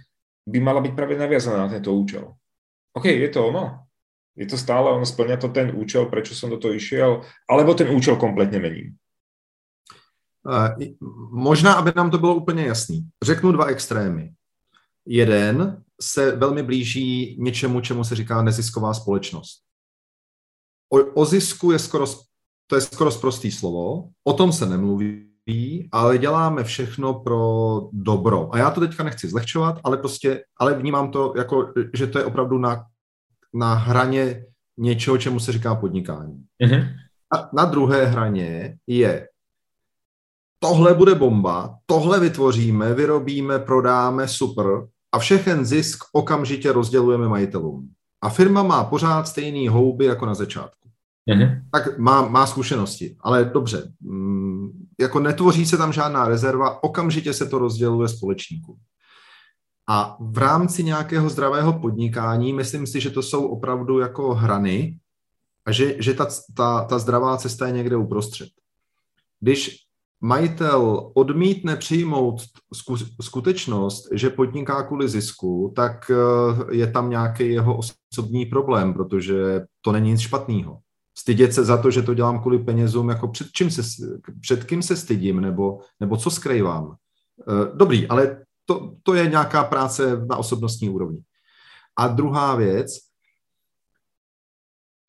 by 0.47 0.59
mala 0.59 0.83
byť 0.83 0.93
práve 0.93 1.15
naviazaná 1.15 1.67
na 1.67 1.71
tento 1.71 1.95
účel. 1.95 2.35
OK, 2.95 3.07
je 3.07 3.31
to 3.31 3.51
ono. 3.55 3.90
Je 4.41 4.47
to 4.49 4.57
stále, 4.57 4.89
ono 4.89 5.05
splňa 5.05 5.37
to 5.37 5.53
ten 5.53 5.69
účel, 5.77 6.09
prečo 6.09 6.33
som 6.33 6.49
do 6.49 6.57
toho 6.57 6.73
išiel, 6.73 7.21
alebo 7.45 7.77
ten 7.77 7.93
účel 7.93 8.17
kompletně 8.17 8.59
mením. 8.59 8.97
Uh, 10.41 10.69
možná, 11.31 11.75
aby 11.75 11.93
nám 11.97 12.11
to 12.11 12.19
bylo 12.19 12.35
úplně 12.35 12.65
jasný. 12.65 13.09
Řeknu 13.23 13.53
dva 13.53 13.65
extrémy. 13.65 14.33
Jeden 15.07 15.85
se 16.01 16.37
velmi 16.37 16.63
blíží 16.63 17.37
něčemu, 17.41 17.81
čemu 17.81 18.05
se 18.05 18.15
říká 18.15 18.43
nezisková 18.43 18.95
společnost. 18.95 19.61
O, 20.93 21.21
o 21.21 21.25
zisku 21.25 21.73
je 21.73 21.79
skoro, 21.79 22.07
to 22.67 22.75
je 22.75 22.81
skoro 22.81 23.11
zprostý 23.11 23.51
slovo, 23.53 24.09
o 24.25 24.33
tom 24.33 24.53
se 24.53 24.67
nemluví, 24.67 25.89
ale 25.93 26.19
děláme 26.19 26.65
všechno 26.65 27.15
pro 27.15 27.81
dobro. 27.93 28.55
A 28.55 28.59
já 28.59 28.71
to 28.71 28.81
teďka 28.81 29.03
nechci 29.03 29.29
zlehčovat, 29.29 29.81
ale 29.85 29.97
prostě, 29.97 30.45
ale 30.57 30.75
vnímám 30.75 31.11
to 31.11 31.35
jako, 31.37 31.73
že 31.95 32.07
to 32.07 32.19
je 32.19 32.25
opravdu 32.25 32.59
na, 32.59 32.87
na 33.55 33.75
hraně 33.75 34.45
něčeho, 34.79 35.19
čemu 35.19 35.41
se 35.41 35.53
říká 35.53 35.75
podnikání. 35.75 36.45
Mm-hmm. 36.65 36.89
A 37.35 37.51
na 37.57 37.65
druhé 37.65 38.07
hraně 38.07 38.77
je 38.87 39.29
tohle 40.59 40.95
bude 40.95 41.15
bomba, 41.15 41.79
tohle 41.87 42.21
vytvoříme, 42.21 42.95
vyrobíme, 42.95 43.59
prodáme, 43.59 44.29
super, 44.29 44.67
a 45.13 45.19
všechen 45.19 45.65
zisk 45.65 46.05
okamžitě 46.13 46.73
rozdělujeme 46.73 47.29
majitelům. 47.29 47.91
A 48.23 48.29
firma 48.29 48.63
má 48.63 48.85
pořád 48.85 49.29
stejný 49.29 49.69
houby 49.69 50.05
jako 50.05 50.27
na 50.27 50.35
začátku. 50.35 50.89
Mm-hmm. 51.31 51.63
Tak 51.73 51.99
má, 51.99 52.29
má 52.29 52.47
zkušenosti, 52.47 53.17
ale 53.21 53.45
dobře, 53.45 53.93
mm, 54.01 54.71
jako 55.01 55.21
netvoří 55.21 55.67
se 55.67 55.77
tam 55.77 55.93
žádná 55.93 56.29
rezerva, 56.29 56.85
okamžitě 56.85 57.33
se 57.33 57.47
to 57.47 57.59
rozděluje 57.59 58.09
společníkům. 58.09 58.77
A 59.93 60.17
v 60.21 60.39
rámci 60.39 60.85
nějakého 60.85 61.31
zdravého 61.31 61.79
podnikání, 61.79 62.53
myslím 62.53 62.87
si, 62.87 63.01
že 63.01 63.11
to 63.11 63.23
jsou 63.23 63.49
opravdu 63.49 63.99
jako 63.99 64.35
hrany 64.35 64.99
a 65.67 65.73
že, 65.73 66.03
že 66.03 66.15
ta, 66.15 66.27
ta, 66.55 66.85
ta 66.85 66.99
zdravá 66.99 67.37
cesta 67.37 67.67
je 67.67 67.73
někde 67.73 67.97
uprostřed. 67.97 68.49
Když 69.41 69.77
majitel 70.21 71.11
odmítne 71.15 71.77
přijmout 71.77 72.41
skutečnost, 73.21 74.09
že 74.13 74.31
podniká 74.31 74.83
kvůli 74.83 75.09
zisku, 75.09 75.73
tak 75.77 76.11
eh, 76.11 76.75
je 76.77 76.87
tam 76.87 77.11
nějaký 77.11 77.53
jeho 77.53 77.79
osobní 78.13 78.47
problém, 78.47 78.95
protože 78.95 79.61
to 79.81 79.93
není 79.93 80.11
nic 80.11 80.21
špatného. 80.21 80.79
Stydět 81.19 81.55
se 81.55 81.65
za 81.65 81.77
to, 81.77 81.91
že 81.91 82.03
to 82.03 82.15
dělám 82.15 82.41
kvůli 82.41 82.59
penězům, 82.59 83.09
jako 83.09 83.29
před, 83.29 83.47
čím 83.53 83.71
se, 83.71 83.83
před 84.41 84.65
kým 84.65 84.83
se 84.83 84.97
stydím, 84.97 85.41
nebo, 85.41 85.79
nebo 86.01 86.17
co 86.17 86.31
skrývám. 86.31 86.95
Eh, 87.41 87.77
dobrý, 87.77 88.09
ale 88.09 88.37
to, 88.65 88.95
to 89.03 89.15
je 89.15 89.29
nějaká 89.29 89.65
práce 89.65 90.27
na 90.27 90.37
osobnostní 90.37 90.89
úrovni. 90.89 91.23
A 91.97 92.09
druhá 92.09 92.55
věc, 92.55 92.93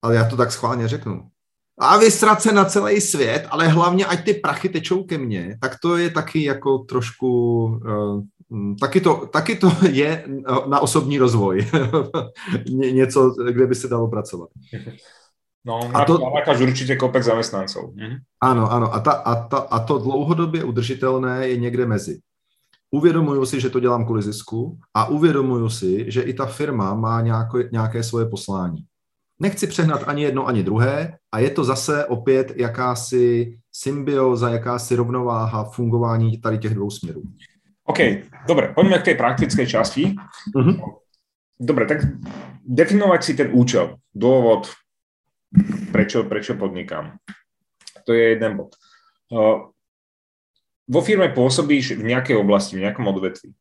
ale 0.02 0.16
já 0.16 0.30
to 0.30 0.38
tak 0.38 0.52
schválně 0.52 0.88
řeknu, 0.88 1.32
a 1.80 1.98
vysrat 1.98 2.42
se 2.42 2.52
na 2.52 2.66
celý 2.66 3.02
svět, 3.02 3.48
ale 3.50 3.68
hlavně 3.68 4.06
ať 4.06 4.26
ty 4.26 4.34
prachy 4.34 4.70
tečou 4.70 5.04
ke 5.04 5.18
mně, 5.18 5.58
tak 5.62 5.80
to 5.82 5.98
je 5.98 6.10
taky 6.10 6.44
jako 6.44 6.78
trošku, 6.78 7.64
uh, 7.66 8.22
taky, 8.80 9.02
to, 9.02 9.26
taky 9.26 9.56
to 9.56 9.72
je 9.92 10.26
na 10.68 10.80
osobní 10.80 11.18
rozvoj. 11.18 11.68
Ně, 12.70 12.92
něco, 12.92 13.36
kde 13.52 13.68
by 13.68 13.76
se 13.76 13.88
dalo 13.88 14.08
pracovat. 14.08 14.50
No, 15.66 15.92
a 15.94 16.06
to 16.06 16.18
nakáž 16.36 16.62
určitě 16.62 16.96
kopec 16.96 17.24
zaměstnanců. 17.24 17.94
Mhm. 17.96 18.18
Ano, 18.42 18.72
ano. 18.72 18.94
A, 18.94 19.00
ta, 19.00 19.12
a, 19.12 19.48
ta, 19.48 19.58
a 19.58 19.80
to 19.80 19.98
dlouhodobě 19.98 20.64
udržitelné 20.64 21.48
je 21.48 21.58
někde 21.58 21.86
mezi. 21.86 22.20
Uvědomuju 22.92 23.46
si, 23.46 23.60
že 23.60 23.70
to 23.70 23.80
dělám 23.80 24.06
kvůli 24.06 24.22
zisku 24.22 24.80
a 24.94 25.06
uvědomuju 25.06 25.70
si, 25.70 26.12
že 26.12 26.22
i 26.22 26.34
ta 26.34 26.46
firma 26.46 26.94
má 26.94 27.22
nějaké, 27.22 27.70
nějaké 27.72 28.04
svoje 28.04 28.26
poslání. 28.26 28.86
Nechci 29.40 29.68
přehnat 29.68 30.04
ani 30.08 30.24
jedno, 30.24 30.48
ani 30.48 30.64
druhé 30.64 31.18
a 31.32 31.40
je 31.40 31.50
to 31.50 31.64
zase 31.64 32.06
opět 32.06 32.54
jakási 32.56 33.58
symbioza, 33.72 34.50
jakási 34.50 34.96
rovnováha 34.96 35.64
fungování 35.64 36.42
tady 36.42 36.58
těch 36.58 36.76
dvou 36.76 36.90
směrů. 36.90 37.24
OK, 37.86 37.98
dobre, 38.48 38.74
poďme 38.76 39.00
k 39.00 39.04
tej 39.04 39.16
praktickej 39.16 39.68
časti. 39.68 40.16
Uh-huh. 40.56 40.94
Dobre, 41.60 41.86
tak 41.86 41.98
definovať 42.66 43.22
si 43.24 43.34
ten 43.34 43.50
účel, 43.54 44.02
dôvod, 44.14 44.70
prečo, 45.92 46.26
prečo 46.26 46.58
podnikám. 46.58 47.22
To 48.06 48.14
je 48.14 48.34
jeden 48.34 48.58
bod. 48.58 48.74
Vo 50.92 51.00
firme 51.00 51.32
pôsobíš 51.32 51.96
v 51.96 52.04
nejakej 52.04 52.36
oblasti, 52.36 52.76
v 52.76 52.84
nejakom 52.84 53.08
odvetví. 53.08 53.56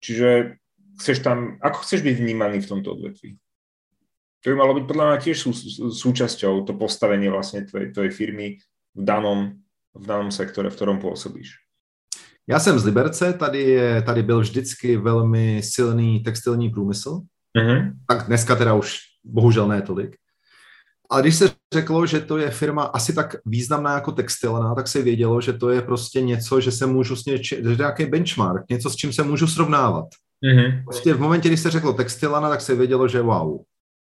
Čiže 0.00 0.56
chceš 0.96 1.20
tam, 1.20 1.60
ako 1.60 1.84
chceš 1.84 2.00
byť 2.00 2.16
vnímaný 2.16 2.64
v 2.64 2.70
tomto 2.72 2.96
odvetví? 2.96 3.36
to 4.42 4.50
by 4.50 4.56
malo 4.58 4.74
byť 4.74 4.84
podľa 4.90 5.04
mňa 5.06 5.18
tiež 5.22 5.36
sú, 5.38 5.50
súčasťou 5.94 6.66
to 6.66 6.74
postavenie 6.74 7.30
vlastne 7.30 7.62
tvojej, 7.62 7.94
tvojej 7.94 8.10
firmy 8.10 8.58
v 8.90 9.02
danom, 9.06 9.54
v 9.94 10.04
danom 10.04 10.34
sektore, 10.34 10.66
v 10.70 10.76
ktorom 10.76 10.98
pôsobíš. 10.98 11.62
Já 12.46 12.58
jsem 12.58 12.78
z 12.78 12.84
Liberce, 12.84 13.32
tady, 13.32 13.62
je, 13.62 14.02
tady 14.02 14.22
byl 14.22 14.40
vždycky 14.40 14.96
velmi 14.96 15.62
silný 15.62 16.20
textilní 16.20 16.70
průmysl. 16.70 17.20
Mm-hmm. 17.58 17.92
Tak 18.06 18.26
dneska 18.26 18.56
teda 18.56 18.74
už 18.74 18.98
bohužel 19.24 19.68
ne 19.68 19.82
tolik. 19.82 20.16
Ale 21.12 21.22
když 21.22 21.36
se 21.36 21.50
řeklo, 21.74 22.06
že 22.06 22.20
to 22.20 22.38
je 22.38 22.50
firma 22.50 22.82
asi 22.82 23.12
tak 23.12 23.36
významná 23.46 23.94
jako 23.94 24.12
textilna, 24.12 24.74
tak 24.74 24.88
se 24.88 25.02
vědělo, 25.02 25.40
že 25.40 25.52
to 25.52 25.70
je 25.70 25.82
prostě 25.82 26.20
něco, 26.20 26.60
že 26.60 26.72
se 26.72 26.86
můžu 26.86 27.16
s 27.16 27.24
něči, 27.24 27.62
že 27.64 27.76
nějaký 27.76 28.06
benchmark, 28.06 28.68
něco, 28.70 28.90
s 28.90 28.96
čím 28.96 29.12
se 29.12 29.22
můžu 29.22 29.46
srovnávat. 29.46 30.04
Mm-hmm. 30.44 30.84
Prostě 30.84 31.14
v 31.14 31.20
momentě, 31.20 31.48
když 31.48 31.60
se 31.60 31.70
řeklo 31.70 31.92
textilana, 31.92 32.48
tak 32.48 32.60
se 32.60 32.74
vědělo, 32.74 33.08
že 33.08 33.20
wow. 33.20 33.60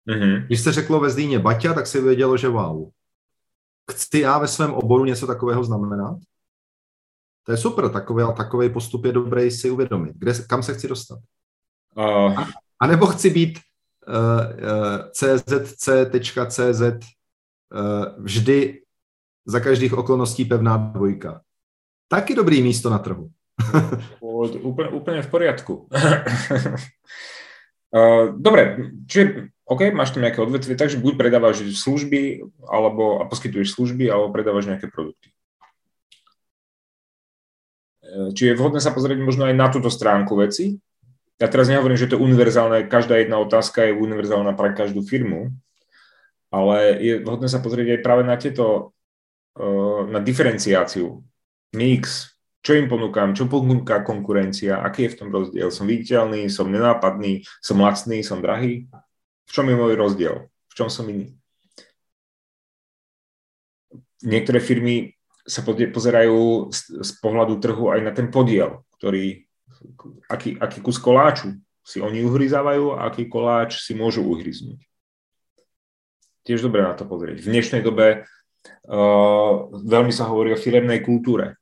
Mm-hmm. 0.10 0.46
Když 0.46 0.60
se 0.60 0.72
řeklo 0.72 1.00
ve 1.00 1.10
Zlíně 1.10 1.40
Baťa, 1.40 1.74
tak 1.74 1.88
si 1.88 2.02
vědělo, 2.02 2.38
že 2.38 2.48
wow. 2.48 2.90
Chci 3.92 4.20
já 4.20 4.38
ve 4.38 4.48
svém 4.48 4.74
oboru 4.74 5.06
něco 5.06 5.28
takového 5.28 5.64
znamenat? 5.64 6.18
To 7.44 7.52
je 7.52 7.58
super, 7.58 7.90
takový, 7.90 8.24
takový 8.38 8.70
postup 8.70 9.06
je 9.06 9.12
dobrý 9.12 9.52
si 9.52 9.70
uvědomit. 9.70 10.12
Kde, 10.16 10.34
kam 10.50 10.64
se 10.64 10.74
chci 10.74 10.88
dostat? 10.88 11.20
Uh. 11.96 12.40
A, 12.40 12.48
a 12.80 12.88
nebo 12.88 13.06
chci 13.06 13.30
být 13.30 13.60
czc.cz 15.12 16.82
uh, 16.82 17.00
vždy 18.18 18.82
za 19.46 19.60
každých 19.60 19.94
okolností 19.94 20.46
pevná 20.46 20.78
dvojka. 20.78 21.42
Taky 22.08 22.36
dobrý 22.36 22.62
místo 22.62 22.90
na 22.90 23.00
trhu. 23.00 23.30
úplně, 24.62 24.90
úplně 24.90 25.22
v 25.22 25.30
poriadku. 25.30 25.90
dobre, 28.38 28.78
čiže 29.08 29.50
OK, 29.68 29.92
máš 29.92 30.16
tam 30.16 30.24
nejaké 30.24 30.40
odvetvie, 30.40 30.80
takže 30.80 31.04
buď 31.04 31.18
predávaš 31.20 31.60
služby, 31.76 32.40
alebo 32.72 33.20
a 33.20 33.28
poskytuješ 33.28 33.76
služby, 33.76 34.08
alebo 34.08 34.32
predávaš 34.32 34.72
nejaké 34.72 34.88
produkty. 34.88 35.28
Či 38.08 38.44
je 38.48 38.56
vhodné 38.56 38.80
sa 38.80 38.96
pozrieť 38.96 39.20
možno 39.20 39.44
aj 39.44 39.56
na 39.60 39.68
túto 39.68 39.92
stránku 39.92 40.40
veci. 40.40 40.80
Ja 41.38 41.48
teraz 41.48 41.70
nehovorím, 41.70 42.02
že 42.02 42.10
to 42.10 42.18
je 42.18 42.26
univerzálne, 42.26 42.90
každá 42.90 43.22
jedna 43.22 43.38
otázka 43.38 43.86
je 43.86 43.94
univerzálna 43.94 44.58
pre 44.58 44.74
každú 44.74 45.06
firmu, 45.06 45.54
ale 46.50 46.98
je 46.98 47.14
vhodné 47.22 47.46
sa 47.46 47.62
pozrieť 47.62 47.98
aj 47.98 48.04
práve 48.04 48.24
na 48.26 48.36
tieto, 48.42 48.98
e, 49.54 49.64
na 50.10 50.18
diferenciáciu, 50.18 51.22
mix, 51.78 52.34
čo 52.66 52.76
im 52.76 52.92
ponúkam, 52.92 53.32
čo 53.32 53.48
ponúka 53.48 54.04
konkurencia, 54.04 54.84
aký 54.84 55.08
je 55.08 55.14
v 55.16 55.20
tom 55.24 55.30
rozdiel. 55.32 55.72
Som 55.72 55.88
viditeľný, 55.88 56.52
som 56.52 56.68
nenápadný, 56.68 57.48
som 57.64 57.80
lacný, 57.80 58.26
som 58.26 58.44
drahý. 58.44 58.92
V 59.48 59.52
čom 59.56 59.72
je 59.72 59.80
môj 59.80 59.96
rozdiel? 59.96 60.52
V 60.68 60.74
čom 60.76 60.92
som 60.92 61.08
iný? 61.08 61.32
Niektoré 64.20 64.60
firmy 64.60 65.16
sa 65.48 65.64
pozerajú 65.64 66.68
z, 66.76 67.12
pohľadu 67.24 67.64
trhu 67.64 67.88
aj 67.88 68.04
na 68.04 68.12
ten 68.12 68.28
podiel, 68.28 68.84
ktorý, 69.00 69.47
aký, 70.30 70.58
aký 70.58 70.80
kus 70.82 70.98
koláču 70.98 71.56
si 71.88 72.04
oni 72.04 72.20
uhryzávajú 72.28 73.00
a 73.00 73.08
aký 73.08 73.32
koláč 73.32 73.80
si 73.80 73.96
môžu 73.96 74.28
uhryznúť. 74.28 74.84
Tiež 76.44 76.64
dobre 76.64 76.84
na 76.84 76.96
to 76.96 77.08
pozrieť. 77.08 77.44
V 77.44 77.52
dnešnej 77.52 77.80
dobe 77.84 78.24
uh, 78.24 79.54
veľmi 79.72 80.12
sa 80.12 80.28
hovorí 80.28 80.52
o 80.52 80.60
firemnej 80.60 81.00
kultúre. 81.00 81.56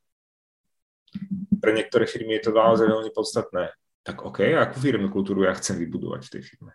Pre 1.61 1.71
niektoré 1.73 2.09
firmy 2.09 2.41
je 2.41 2.49
to 2.49 2.57
naozaj 2.57 2.89
veľmi 2.89 3.13
podstatné. 3.13 3.73
Tak 4.05 4.25
OK, 4.25 4.45
akú 4.53 4.77
firmnú 4.81 5.09
kultúru 5.09 5.45
ja 5.45 5.53
chcem 5.57 5.77
vybudovať 5.81 6.29
v 6.29 6.31
tej 6.37 6.43
firme? 6.45 6.73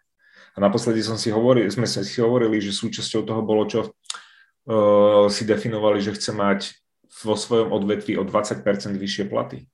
A 0.55 0.59
naposledy 0.59 0.99
som 1.03 1.15
si 1.15 1.31
hovoril, 1.31 1.71
sme 1.71 1.87
si 1.87 2.19
hovorili, 2.19 2.59
že 2.59 2.75
súčasťou 2.75 3.23
toho 3.23 3.43
bolo, 3.47 3.67
čo 3.71 3.87
uh, 3.87 5.27
si 5.31 5.47
definovali, 5.47 6.03
že 6.03 6.15
chce 6.15 6.35
mať 6.35 6.61
vo 7.27 7.35
svojom 7.35 7.75
odvetví 7.75 8.15
o 8.19 8.27
20% 8.27 8.63
vyššie 8.95 9.27
platy 9.27 9.67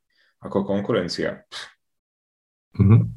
ako 0.42 0.66
konkurencia. 0.66 1.44
Mm-hmm. 2.76 3.16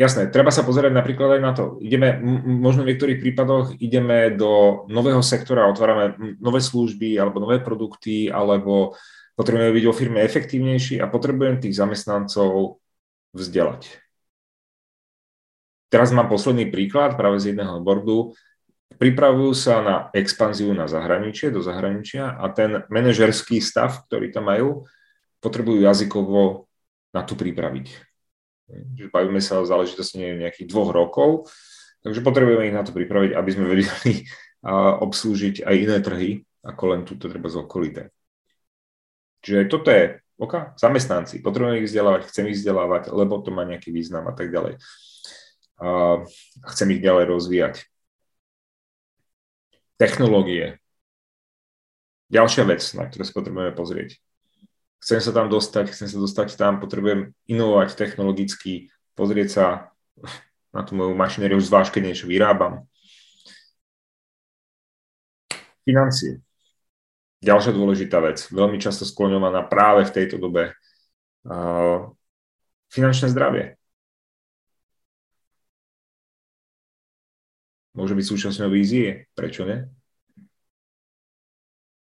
Jasné, 0.00 0.32
treba 0.32 0.48
sa 0.48 0.64
pozerať 0.64 0.96
napríklad 0.96 1.36
aj 1.36 1.42
na 1.44 1.52
to. 1.52 1.76
Ideme, 1.84 2.16
možno 2.40 2.88
v 2.88 2.94
niektorých 2.94 3.20
prípadoch 3.20 3.76
ideme 3.84 4.32
do 4.32 4.84
nového 4.88 5.20
sektora, 5.20 5.68
otvárame 5.68 6.16
nové 6.40 6.64
služby 6.64 7.20
alebo 7.20 7.36
nové 7.36 7.60
produkty, 7.60 8.32
alebo 8.32 8.96
potrebujeme 9.36 9.76
byť 9.76 9.84
vo 9.84 9.92
firme 9.92 10.24
efektívnejší 10.24 11.04
a 11.04 11.10
potrebujem 11.10 11.60
tých 11.60 11.76
zamestnancov 11.76 12.80
vzdelať. 13.36 14.00
Teraz 15.92 16.14
mám 16.16 16.32
posledný 16.32 16.70
príklad 16.72 17.18
práve 17.18 17.36
z 17.42 17.52
jedného 17.52 17.82
boardu. 17.84 18.32
Pripravujú 18.96 19.52
sa 19.52 19.84
na 19.84 19.96
expanziu 20.16 20.72
na 20.72 20.88
zahraničie, 20.88 21.52
do 21.52 21.60
zahraničia 21.60 22.40
a 22.40 22.48
ten 22.48 22.86
manažerský 22.88 23.60
stav, 23.60 24.06
ktorý 24.06 24.32
tam 24.32 24.48
majú, 24.48 24.88
potrebujú 25.40 25.82
jazykovo 25.82 26.68
na 27.16 27.24
to 27.26 27.34
pripraviť 27.34 28.10
bavíme 29.10 29.42
sa 29.42 29.60
o 29.60 29.68
záležitosti 29.68 30.18
nejakých 30.20 30.70
dvoch 30.70 30.90
rokov, 30.94 31.50
takže 32.06 32.24
potrebujeme 32.24 32.70
ich 32.70 32.76
na 32.76 32.86
to 32.86 32.94
pripraviť, 32.94 33.34
aby 33.34 33.50
sme 33.50 33.66
vedeli 33.66 34.26
obslúžiť 35.00 35.64
aj 35.64 35.74
iné 35.74 35.98
trhy, 36.04 36.30
ako 36.62 36.82
len 36.92 37.00
túto 37.08 37.26
treba 37.26 37.48
z 37.48 37.56
okolité. 37.60 38.02
Čiže 39.40 39.72
toto 39.72 39.88
je, 39.88 40.20
OK, 40.36 40.76
zamestnanci, 40.76 41.40
potrebujeme 41.40 41.80
ich 41.80 41.88
vzdelávať, 41.88 42.28
chcem 42.28 42.44
ich 42.52 42.60
vzdelávať, 42.60 43.08
lebo 43.12 43.40
to 43.40 43.48
má 43.48 43.64
nejaký 43.64 43.88
význam 43.88 44.28
a 44.28 44.36
tak 44.36 44.52
ďalej. 44.52 44.76
A 45.80 46.20
chcem 46.76 46.92
ich 46.92 47.00
ďalej 47.00 47.24
rozvíjať. 47.32 47.88
Technológie. 49.96 50.76
Ďalšia 52.28 52.68
vec, 52.68 52.84
na 52.94 53.08
ktorú 53.08 53.24
sa 53.24 53.32
potrebujeme 53.32 53.72
pozrieť 53.72 54.20
chcem 55.00 55.20
sa 55.20 55.32
tam 55.32 55.48
dostať, 55.48 55.92
chcem 55.92 56.08
sa 56.08 56.18
dostať 56.20 56.54
tam, 56.60 56.78
potrebujem 56.78 57.32
inovovať 57.48 57.96
technologicky, 57.96 58.92
pozrieť 59.16 59.48
sa 59.48 59.64
na 60.76 60.84
tú 60.84 60.94
moju 60.94 61.16
mašinériu, 61.16 61.58
zvlášť 61.58 61.98
keď 61.98 62.02
niečo 62.12 62.26
vyrábam. 62.28 62.86
Financie. 65.82 66.44
Ďalšia 67.40 67.72
dôležitá 67.72 68.20
vec, 68.20 68.44
veľmi 68.52 68.76
často 68.76 69.08
skloňovaná 69.08 69.64
práve 69.64 70.04
v 70.04 70.12
tejto 70.12 70.36
dobe. 70.36 70.76
Uh, 71.40 72.12
finančné 72.92 73.32
zdravie. 73.32 73.80
Môže 77.96 78.12
byť 78.12 78.26
súčasťou 78.28 78.68
vízie, 78.70 79.26
prečo 79.32 79.64
ne? 79.64 79.88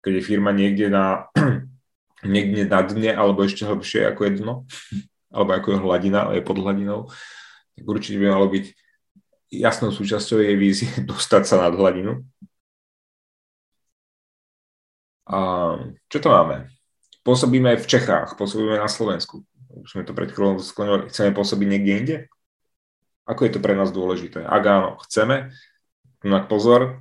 Keď 0.04 0.12
je 0.20 0.22
firma 0.22 0.52
niekde 0.52 0.92
na 0.92 1.32
niekde 2.22 2.68
na 2.70 2.80
dne, 2.86 3.10
alebo 3.16 3.42
ešte 3.42 3.66
hlbšie 3.66 4.06
ako 4.14 4.20
je 4.24 4.32
dno, 4.38 4.54
alebo 5.34 5.50
ako 5.56 5.68
je 5.74 5.78
hladina, 5.82 6.20
je 6.30 6.42
pod 6.44 6.62
hladinou, 6.62 7.10
tak 7.74 7.84
určite 7.84 8.22
by 8.22 8.26
malo 8.30 8.46
byť 8.46 8.64
jasnou 9.50 9.90
súčasťou 9.90 10.38
jej 10.38 10.54
vízie 10.54 10.90
dostať 11.10 11.42
sa 11.42 11.56
nad 11.66 11.74
hladinu. 11.74 12.22
A 15.24 15.38
čo 16.12 16.18
to 16.20 16.28
máme? 16.28 16.68
Pôsobíme 17.24 17.80
v 17.80 17.86
Čechách, 17.88 18.36
pôsobíme 18.36 18.76
na 18.76 18.86
Slovensku. 18.86 19.40
Už 19.74 19.96
sme 19.96 20.04
to 20.04 20.12
pred 20.12 20.28
chvíľou 20.28 20.60
skloňovali. 20.60 21.08
Chceme 21.08 21.32
pôsobiť 21.32 21.66
niekde 21.66 21.92
inde? 21.96 22.16
Ako 23.24 23.48
je 23.48 23.56
to 23.56 23.64
pre 23.64 23.72
nás 23.72 23.88
dôležité? 23.88 24.44
Ak 24.44 24.60
áno, 24.68 25.00
chceme, 25.08 25.48
mať 26.20 26.44
pozor, 26.44 27.00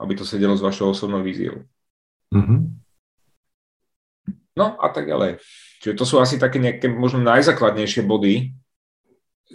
aby 0.00 0.16
to 0.16 0.24
sedelo 0.24 0.56
s 0.56 0.64
vašou 0.64 0.96
osobnou 0.96 1.20
víziou. 1.20 1.68
Mm-hmm. 2.32 2.79
No 4.60 4.76
a 4.76 4.88
tak 4.92 5.08
ďalej. 5.08 5.40
Čiže 5.80 5.96
to 5.96 6.04
sú 6.04 6.20
asi 6.20 6.36
také 6.36 6.60
nejaké 6.60 6.92
možno 6.92 7.24
najzákladnejšie 7.24 8.04
body, 8.04 8.52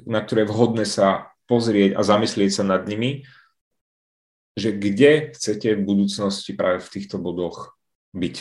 na 0.09 0.25
ktoré 0.25 0.43
je 0.43 0.51
vhodné 0.51 0.85
sa 0.89 1.29
pozrieť 1.45 1.93
a 1.93 2.01
zamyslieť 2.01 2.51
sa 2.51 2.63
nad 2.65 2.81
nimi, 2.89 3.21
že 4.57 4.73
kde 4.73 5.31
chcete 5.37 5.77
v 5.77 5.85
budúcnosti 5.85 6.57
práve 6.57 6.81
v 6.81 6.89
týchto 6.89 7.21
bodoch 7.21 7.77
byť. 8.17 8.35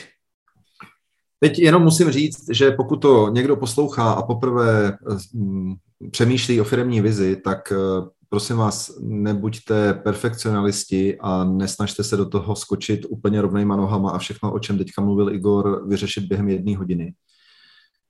Teď 1.45 1.59
jenom 1.59 1.83
musím 1.83 2.11
říct, 2.11 2.49
že 2.51 2.71
pokud 2.71 2.97
to 2.97 3.29
někdo 3.29 3.57
poslouchá 3.57 4.13
a 4.13 4.23
poprvé 4.23 4.97
mm, 5.33 5.75
přemýšlí 6.11 6.61
o 6.61 6.65
firmní 6.65 7.01
vizi, 7.01 7.37
tak 7.37 7.73
eh, 7.73 7.77
prosím 8.35 8.57
vás, 8.57 8.93
nebuďte 9.01 9.95
perfekcionalisti 9.95 11.19
a 11.21 11.45
nesnažte 11.45 12.05
se 12.05 12.17
do 12.17 12.29
toho 12.29 12.57
skočit 12.57 13.07
úplně 13.09 13.43
rovnýma 13.43 13.77
nohama 13.77 14.11
a 14.11 14.19
všechno, 14.19 14.53
o 14.53 14.59
čem 14.59 14.79
teďka 14.79 15.03
mluvil 15.03 15.35
Igor, 15.35 15.89
vyřešit 15.89 16.25
během 16.25 16.49
jedné 16.49 16.77
hodiny. 16.77 17.15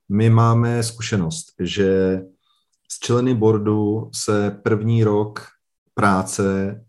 My 0.09 0.29
máme 0.29 0.83
zkušenost, 0.83 1.45
že 1.59 2.21
z 2.91 2.99
členy 2.99 3.33
boardu 3.33 4.09
se 4.13 4.59
první 4.63 5.03
rok 5.03 5.41
práce 5.93 6.81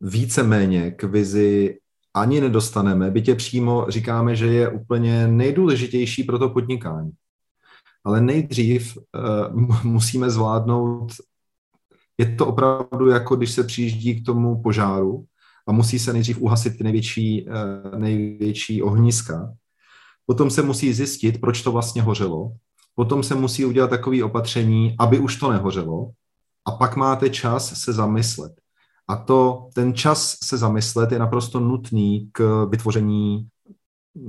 víceméně 0.00 0.90
k 0.90 1.02
vizi 1.02 1.78
ani 2.14 2.40
nedostaneme, 2.40 3.10
bytě 3.10 3.34
přímo 3.34 3.86
říkáme, 3.88 4.36
že 4.36 4.46
je 4.46 4.68
úplně 4.68 5.28
nejdůležitější 5.28 6.24
pro 6.24 6.38
to 6.38 6.50
podnikání. 6.50 7.10
Ale 8.04 8.20
nejdřív 8.20 8.96
uh, 8.96 9.82
musíme 9.84 10.30
zvládnout 10.30 11.12
je 12.18 12.36
to 12.36 12.46
opravdu 12.46 13.08
jako 13.08 13.36
když 13.36 13.50
se 13.50 13.64
přijíždí 13.64 14.22
k 14.22 14.26
tomu 14.26 14.62
požáru 14.62 15.24
a 15.68 15.72
musí 15.72 15.98
se 15.98 16.12
nejdřív 16.12 16.38
uhasit 16.38 16.78
ty 16.78 16.84
největší, 16.84 17.48
eh, 17.48 17.98
největší 17.98 18.82
ohniska. 18.82 19.52
Potom 20.26 20.50
se 20.50 20.62
musí 20.62 20.92
zjistit, 20.92 21.40
proč 21.40 21.62
to 21.62 21.72
vlastně 21.72 22.02
hořelo. 22.02 22.52
Potom 22.94 23.22
se 23.22 23.34
musí 23.34 23.64
udělat 23.64 23.90
takové 23.90 24.24
opatření, 24.24 24.96
aby 24.98 25.18
už 25.18 25.36
to 25.36 25.52
nehořelo. 25.52 26.10
A 26.64 26.70
pak 26.70 26.96
máte 26.96 27.30
čas 27.30 27.80
se 27.80 27.92
zamyslet. 27.92 28.52
A 29.08 29.16
to, 29.16 29.68
ten 29.74 29.94
čas 29.94 30.36
se 30.44 30.56
zamyslet 30.56 31.12
je 31.12 31.18
naprosto 31.18 31.60
nutný 31.60 32.28
k 32.32 32.66
vytvoření 32.70 33.48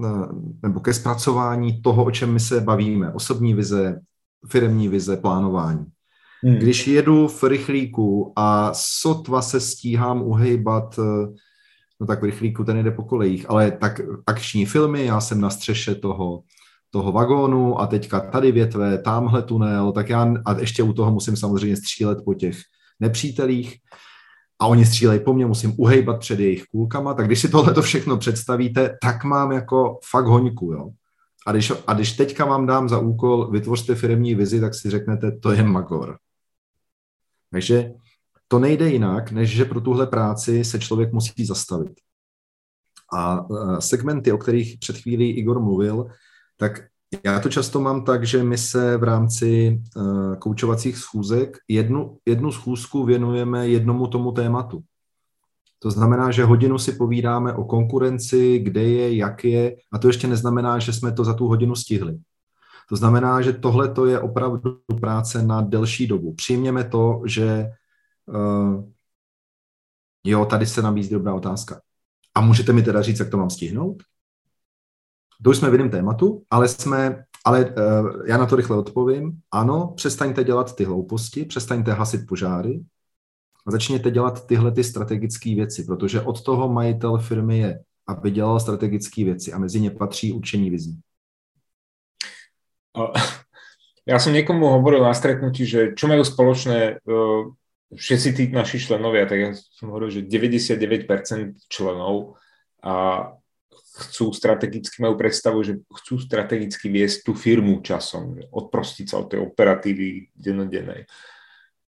eh, 0.06 0.28
nebo 0.64 0.80
ke 0.80 0.94
zpracování 0.94 1.82
toho, 1.82 2.06
o 2.06 2.12
čem 2.12 2.34
my 2.34 2.40
se 2.40 2.62
bavíme. 2.62 3.14
Osobní 3.14 3.54
vize, 3.54 4.02
firmní 4.48 4.88
vize, 4.88 5.18
plánování. 5.18 5.86
Hmm. 6.44 6.56
Když 6.56 6.88
jedu 6.88 7.28
v 7.28 7.44
rychlíku 7.44 8.34
a 8.36 8.74
sotva 8.74 9.42
se 9.42 9.60
stíhám 9.60 10.22
uhejbat, 10.22 11.00
eh, 11.00 11.28
no 12.00 12.08
tak 12.08 12.22
v 12.22 12.26
rychlíku 12.26 12.64
ten 12.64 12.84
jde 12.84 12.92
po 12.92 13.04
kolejích, 13.04 13.50
ale 13.50 13.72
tak 13.72 14.02
akční 14.28 14.66
filmy, 14.66 15.06
já 15.06 15.22
jsem 15.22 15.42
na 15.42 15.50
střeše 15.50 15.96
toho, 15.96 16.44
toho 16.90 17.12
vagónu 17.12 17.82
a 17.82 17.88
teďka 17.88 18.20
tady 18.20 18.52
větve, 18.52 18.98
tamhle 18.98 19.42
tunel, 19.42 19.92
tak 19.92 20.10
já 20.10 20.34
a 20.46 20.60
ještě 20.60 20.84
u 20.84 20.94
toho 20.94 21.12
musím 21.12 21.38
samozřejmě 21.38 21.78
střílet 21.78 22.18
po 22.26 22.34
těch 22.34 22.58
nepřítelích 23.00 23.76
a 24.60 24.68
oni 24.68 24.86
střílejí 24.86 25.20
po 25.20 25.34
mně, 25.34 25.46
musím 25.46 25.74
uhejbat 25.78 26.20
před 26.20 26.40
jejich 26.40 26.64
kůlkama, 26.72 27.14
tak 27.14 27.26
když 27.26 27.42
si 27.42 27.50
tohle 27.50 27.74
to 27.74 27.82
všechno 27.82 28.18
představíte, 28.18 28.98
tak 29.02 29.24
mám 29.24 29.52
jako 29.52 30.00
fakt 30.10 30.26
hoňku, 30.26 30.74
jo. 30.74 30.90
A 31.48 31.52
když, 31.52 31.72
a 31.88 31.94
když 31.94 32.14
teďka 32.14 32.46
vám 32.46 32.66
dám 32.66 32.90
za 32.90 33.00
úkol 33.00 33.52
vytvořte 33.52 33.96
firmní 33.96 34.36
vizi, 34.36 34.62
tak 34.62 34.76
si 34.76 34.90
řeknete, 34.90 35.32
to 35.32 35.52
je 35.52 35.64
magor. 35.64 36.18
Takže 37.52 37.92
to 38.48 38.60
nejde 38.60 38.90
jinak, 38.90 39.32
než 39.32 39.50
že 39.50 39.66
pro 39.66 39.82
tuhle 39.82 40.08
práci 40.08 40.64
se 40.64 40.80
člověk 40.80 41.14
musí 41.14 41.46
zastavit. 41.46 41.94
A 43.14 43.40
e, 43.40 43.82
segmenty, 43.82 44.32
o 44.32 44.38
kterých 44.38 44.78
před 44.80 44.98
chvílí 44.98 45.30
Igor 45.32 45.60
mluvil, 45.60 46.08
tak 46.58 46.82
já 47.26 47.40
to 47.40 47.50
často 47.50 47.80
mám 47.80 48.06
tak, 48.06 48.26
že 48.26 48.44
my 48.44 48.58
se 48.58 48.98
v 48.98 49.04
rámci 49.04 49.82
uh, 49.96 50.36
koučovacích 50.36 50.98
schůzek 50.98 51.58
jednu, 51.68 52.18
jednu 52.26 52.52
schůzku 52.52 53.06
věnujeme 53.06 53.68
jednomu 53.68 54.08
tomu 54.08 54.32
tématu. 54.32 54.84
To 55.80 55.92
znamená, 55.92 56.32
že 56.32 56.44
hodinu 56.44 56.78
si 56.78 56.92
povídáme 56.92 57.54
o 57.54 57.64
konkurenci, 57.64 58.60
kde 58.60 58.84
je, 58.84 59.16
jak 59.16 59.44
je, 59.44 59.76
a 59.92 59.98
to 59.98 60.08
ještě 60.08 60.28
neznamená, 60.28 60.80
že 60.80 60.94
jsme 60.94 61.12
to 61.12 61.24
za 61.24 61.34
tu 61.34 61.48
hodinu 61.48 61.76
stihli. 61.76 62.18
To 62.90 62.96
znamená, 62.96 63.42
že 63.42 63.54
tohle 63.54 63.94
to 63.94 64.06
je 64.06 64.20
opravdu 64.20 64.80
práce 65.02 65.44
na 65.44 65.62
delší 65.62 66.08
dobu. 66.08 66.34
Přijměme 66.34 66.84
to, 66.84 67.22
že 67.26 67.70
uh, 68.26 68.84
jo, 70.24 70.46
tady 70.46 70.66
se 70.66 70.82
nabízí 70.82 71.10
dobrá 71.10 71.34
otázka. 71.34 71.82
A 72.36 72.42
můžete 72.42 72.74
mi 72.74 72.84
teda 72.84 73.02
říct, 73.02 73.20
jak 73.20 73.30
to 73.30 73.38
mám 73.38 73.50
stihnout? 73.50 74.04
To 75.44 75.50
už 75.50 75.58
jsme 75.58 75.70
v 75.70 75.74
jiném 75.74 75.90
tématu, 75.90 76.44
ale 76.50 76.68
jsme, 76.68 77.24
ale 77.46 77.66
uh, 77.66 78.28
já 78.28 78.38
na 78.38 78.46
to 78.46 78.56
rychle 78.56 78.78
odpovím. 78.78 79.40
Ano, 79.52 79.94
přestaňte 79.96 80.44
dělat 80.44 80.76
ty 80.76 80.84
hlouposti, 80.84 81.46
přestaňte 81.46 81.92
hasit 81.92 82.28
požáry 82.28 82.84
a 83.68 83.72
začněte 83.72 84.12
dělat 84.12 84.48
tyhle 84.48 84.72
ty 84.72 84.84
strategické 84.84 85.56
věci, 85.56 85.84
protože 85.84 86.22
od 86.22 86.44
toho 86.44 86.74
majitel 86.74 87.18
firmy 87.18 87.60
je, 87.60 87.80
aby 88.08 88.32
dělal 88.32 88.60
strategické 88.60 89.24
věci 89.24 89.54
a 89.54 89.58
mezi 89.58 89.80
ně 89.80 89.92
patří 89.92 90.34
učení 90.34 90.70
vizí. 90.70 91.00
Ja 94.08 94.24
som 94.24 94.32
niekomu 94.32 94.72
hovoril 94.72 95.04
na 95.04 95.12
stretnutí, 95.12 95.68
že 95.68 95.92
čo 95.92 96.08
majú 96.08 96.24
spoločné 96.24 97.04
uh, 97.04 97.52
všetci 97.92 98.30
tí 98.40 98.44
naši 98.56 98.80
členovia, 98.80 99.28
tak 99.28 99.36
ja 99.36 99.52
som 99.52 99.92
hovoril, 99.92 100.08
že 100.08 100.24
99% 100.24 101.68
členov 101.68 102.40
a 102.80 103.28
chcú 104.08 104.32
strategicky, 104.32 105.04
majú 105.04 105.20
predstavu, 105.20 105.60
že 105.60 105.84
chcú 105.90 106.22
strategicky 106.22 106.88
viesť 106.88 107.28
tú 107.28 107.34
firmu 107.34 107.84
časom, 107.84 108.40
odprostiť 108.48 109.06
sa 109.12 109.20
od 109.20 109.28
tej 109.28 109.40
operatívy 109.44 110.32
dennodennej. 110.38 111.04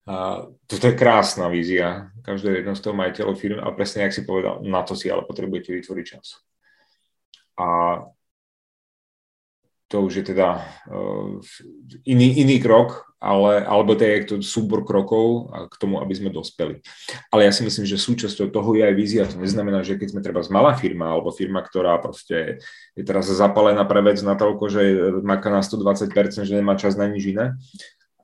A 0.09 0.43
toto 0.65 0.89
je 0.89 0.97
krásna 0.97 1.47
vízia 1.53 2.09
každého 2.25 2.59
jedného 2.59 2.75
z 2.75 2.81
toho 2.81 2.97
majiteľov 2.97 3.35
firmy, 3.37 3.61
ale 3.61 3.77
presne, 3.77 4.09
jak 4.09 4.15
si 4.17 4.25
povedal, 4.25 4.65
na 4.65 4.81
to 4.81 4.97
si 4.97 5.05
ale 5.05 5.21
potrebujete 5.21 5.69
vytvoriť 5.69 6.05
čas. 6.17 6.41
A 7.61 7.67
to 9.89 10.05
už 10.05 10.21
je 10.21 10.23
teda 10.31 10.61
uh, 10.85 11.41
iný, 12.05 12.45
iný 12.45 12.61
krok, 12.61 13.09
ale, 13.17 13.65
alebo 13.65 13.97
to 13.97 14.05
je 14.05 14.17
to 14.23 14.35
súbor 14.39 14.85
krokov 14.85 15.49
k 15.49 15.75
tomu, 15.75 15.99
aby 15.99 16.13
sme 16.15 16.29
dospeli. 16.31 16.79
Ale 17.33 17.49
ja 17.49 17.51
si 17.51 17.67
myslím, 17.67 17.83
že 17.83 17.99
súčasťou 17.99 18.47
toho 18.53 18.69
je 18.77 18.85
aj 18.85 18.95
vízia. 18.95 19.27
To 19.27 19.41
neznamená, 19.41 19.83
že 19.83 19.99
keď 19.99 20.15
sme 20.15 20.21
treba 20.23 20.39
z 20.45 20.53
malá 20.53 20.77
firma, 20.77 21.11
alebo 21.11 21.33
firma, 21.33 21.59
ktorá 21.59 21.99
proste 21.99 22.63
je 22.95 23.03
teraz 23.03 23.27
zapalená 23.27 23.83
pre 23.83 23.99
vec 24.05 24.21
na 24.21 24.39
toľko, 24.39 24.65
že 24.71 24.81
maká 25.19 25.51
na 25.51 25.65
120%, 25.65 26.47
že 26.47 26.53
nemá 26.53 26.79
čas 26.79 26.95
na 26.95 27.09
nič 27.09 27.35
iné, 27.35 27.59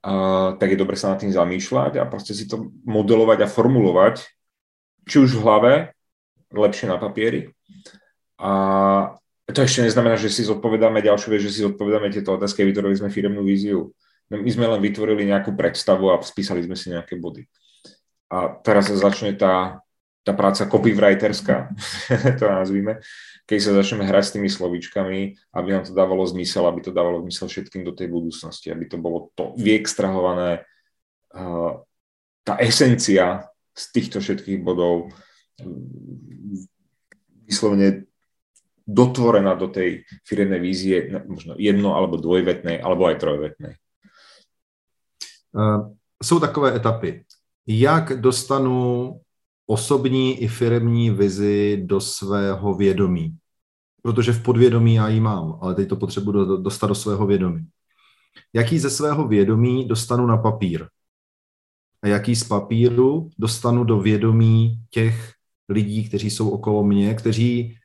uh, 0.06 0.56
tak 0.56 0.72
je 0.72 0.80
dobre 0.80 0.96
sa 0.96 1.12
nad 1.12 1.20
tým 1.20 1.34
zamýšľať 1.34 2.00
a 2.00 2.08
proste 2.08 2.32
si 2.32 2.48
to 2.48 2.72
modelovať 2.86 3.44
a 3.44 3.52
formulovať, 3.52 4.24
či 5.04 5.18
už 5.18 5.34
v 5.36 5.42
hlave, 5.44 5.72
lepšie 6.54 6.86
na 6.88 6.96
papieri, 6.96 7.52
a, 8.38 8.52
to 9.46 9.62
ešte 9.62 9.86
neznamená, 9.86 10.18
že 10.18 10.26
si 10.26 10.42
zodpovedáme 10.42 10.98
ďalšiu 10.98 11.28
vec, 11.30 11.40
že 11.46 11.54
si 11.54 11.60
zodpovedáme 11.62 12.10
tieto 12.10 12.34
otázky 12.34 12.66
vytvorili 12.66 12.98
sme 12.98 13.14
firemnú 13.14 13.46
víziu. 13.46 13.94
My 14.26 14.50
sme 14.50 14.66
len 14.66 14.82
vytvorili 14.82 15.22
nejakú 15.30 15.54
predstavu 15.54 16.10
a 16.10 16.18
spísali 16.18 16.66
sme 16.66 16.74
si 16.74 16.90
nejaké 16.90 17.14
body. 17.14 17.46
A 18.26 18.58
teraz 18.58 18.90
sa 18.90 18.98
začne 18.98 19.38
tá, 19.38 19.78
tá 20.26 20.34
práca 20.34 20.66
copywriterská, 20.66 21.70
to 22.42 22.44
nazvíme, 22.50 22.98
keď 23.46 23.58
sa 23.62 23.78
začneme 23.78 24.02
hrať 24.02 24.24
s 24.26 24.34
tými 24.34 24.50
slovíčkami, 24.50 25.38
aby 25.54 25.68
nám 25.70 25.86
to 25.86 25.94
dávalo 25.94 26.26
zmysel, 26.26 26.66
aby 26.66 26.82
to 26.82 26.90
dávalo 26.90 27.22
zmysel 27.22 27.46
všetkým 27.46 27.86
do 27.86 27.94
tej 27.94 28.10
budúcnosti, 28.10 28.74
aby 28.74 28.90
to 28.90 28.98
bolo 28.98 29.30
to 29.38 29.54
vyextrahované, 29.54 30.66
uh, 31.38 31.78
tá 32.42 32.58
esencia 32.58 33.46
z 33.74 33.84
týchto 33.94 34.18
všetkých 34.18 34.58
bodov 34.62 35.10
vyslovene 37.46 38.05
dotvorená 38.86 39.54
do 39.54 39.68
tej 39.68 40.06
firemnej 40.22 40.60
vízie, 40.62 41.10
možno 41.26 41.58
jedno 41.58 41.98
alebo 41.98 42.16
dvojvetnej, 42.16 42.78
alebo 42.78 43.06
aj 43.10 43.18
trojvetnej? 43.18 43.74
Uh, 45.52 45.90
jsou 46.22 46.40
takové 46.40 46.76
etapy. 46.76 47.24
Jak 47.66 48.20
dostanu 48.20 49.20
osobní 49.66 50.42
i 50.42 50.48
firemní 50.48 51.10
vizi 51.10 51.82
do 51.86 52.00
svého 52.00 52.74
vědomí? 52.74 53.36
Protože 54.02 54.32
v 54.32 54.42
podvědomí 54.42 54.94
já 54.94 55.08
ji 55.08 55.20
mám, 55.20 55.58
ale 55.62 55.74
teď 55.74 55.88
to 55.88 55.96
potřebuji 55.96 56.56
dostat 56.62 56.86
do 56.86 56.94
svého 56.94 57.26
vědomí. 57.26 57.66
Jaký 58.52 58.78
ze 58.78 58.90
svého 58.90 59.28
vědomí 59.28 59.88
dostanu 59.88 60.26
na 60.26 60.36
papír? 60.36 60.86
A 62.02 62.08
jaký 62.08 62.36
z 62.36 62.44
papíru 62.44 63.30
dostanu 63.38 63.84
do 63.84 64.00
vědomí 64.00 64.78
těch 64.90 65.32
lidí, 65.68 66.08
kteří 66.08 66.30
jsou 66.30 66.50
okolo 66.50 66.84
mě, 66.84 67.14
kteří 67.14 67.78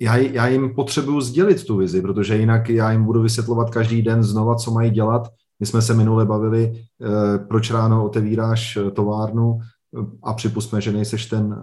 já, 0.00 0.16
já 0.16 0.48
jim 0.48 0.74
potřebuju 0.74 1.20
sdělit 1.20 1.64
tu 1.64 1.76
vizi, 1.76 2.02
protože 2.02 2.36
jinak 2.36 2.68
já 2.68 2.92
jim 2.92 3.04
budu 3.04 3.22
vysvětlovat 3.22 3.70
každý 3.70 4.02
den 4.02 4.22
znova, 4.22 4.54
co 4.54 4.70
mají 4.70 4.90
dělat. 4.90 5.28
My 5.60 5.66
jsme 5.66 5.82
se 5.82 5.94
minule 5.94 6.26
bavili, 6.26 6.72
eh, 6.74 7.38
proč 7.38 7.70
ráno 7.70 8.04
otevíráš 8.04 8.76
eh, 8.76 8.90
továrnu 8.90 9.58
eh, 9.60 10.06
a 10.22 10.34
připustme, 10.34 10.80
že 10.80 10.92
nejseš 10.92 11.26
ten, 11.26 11.62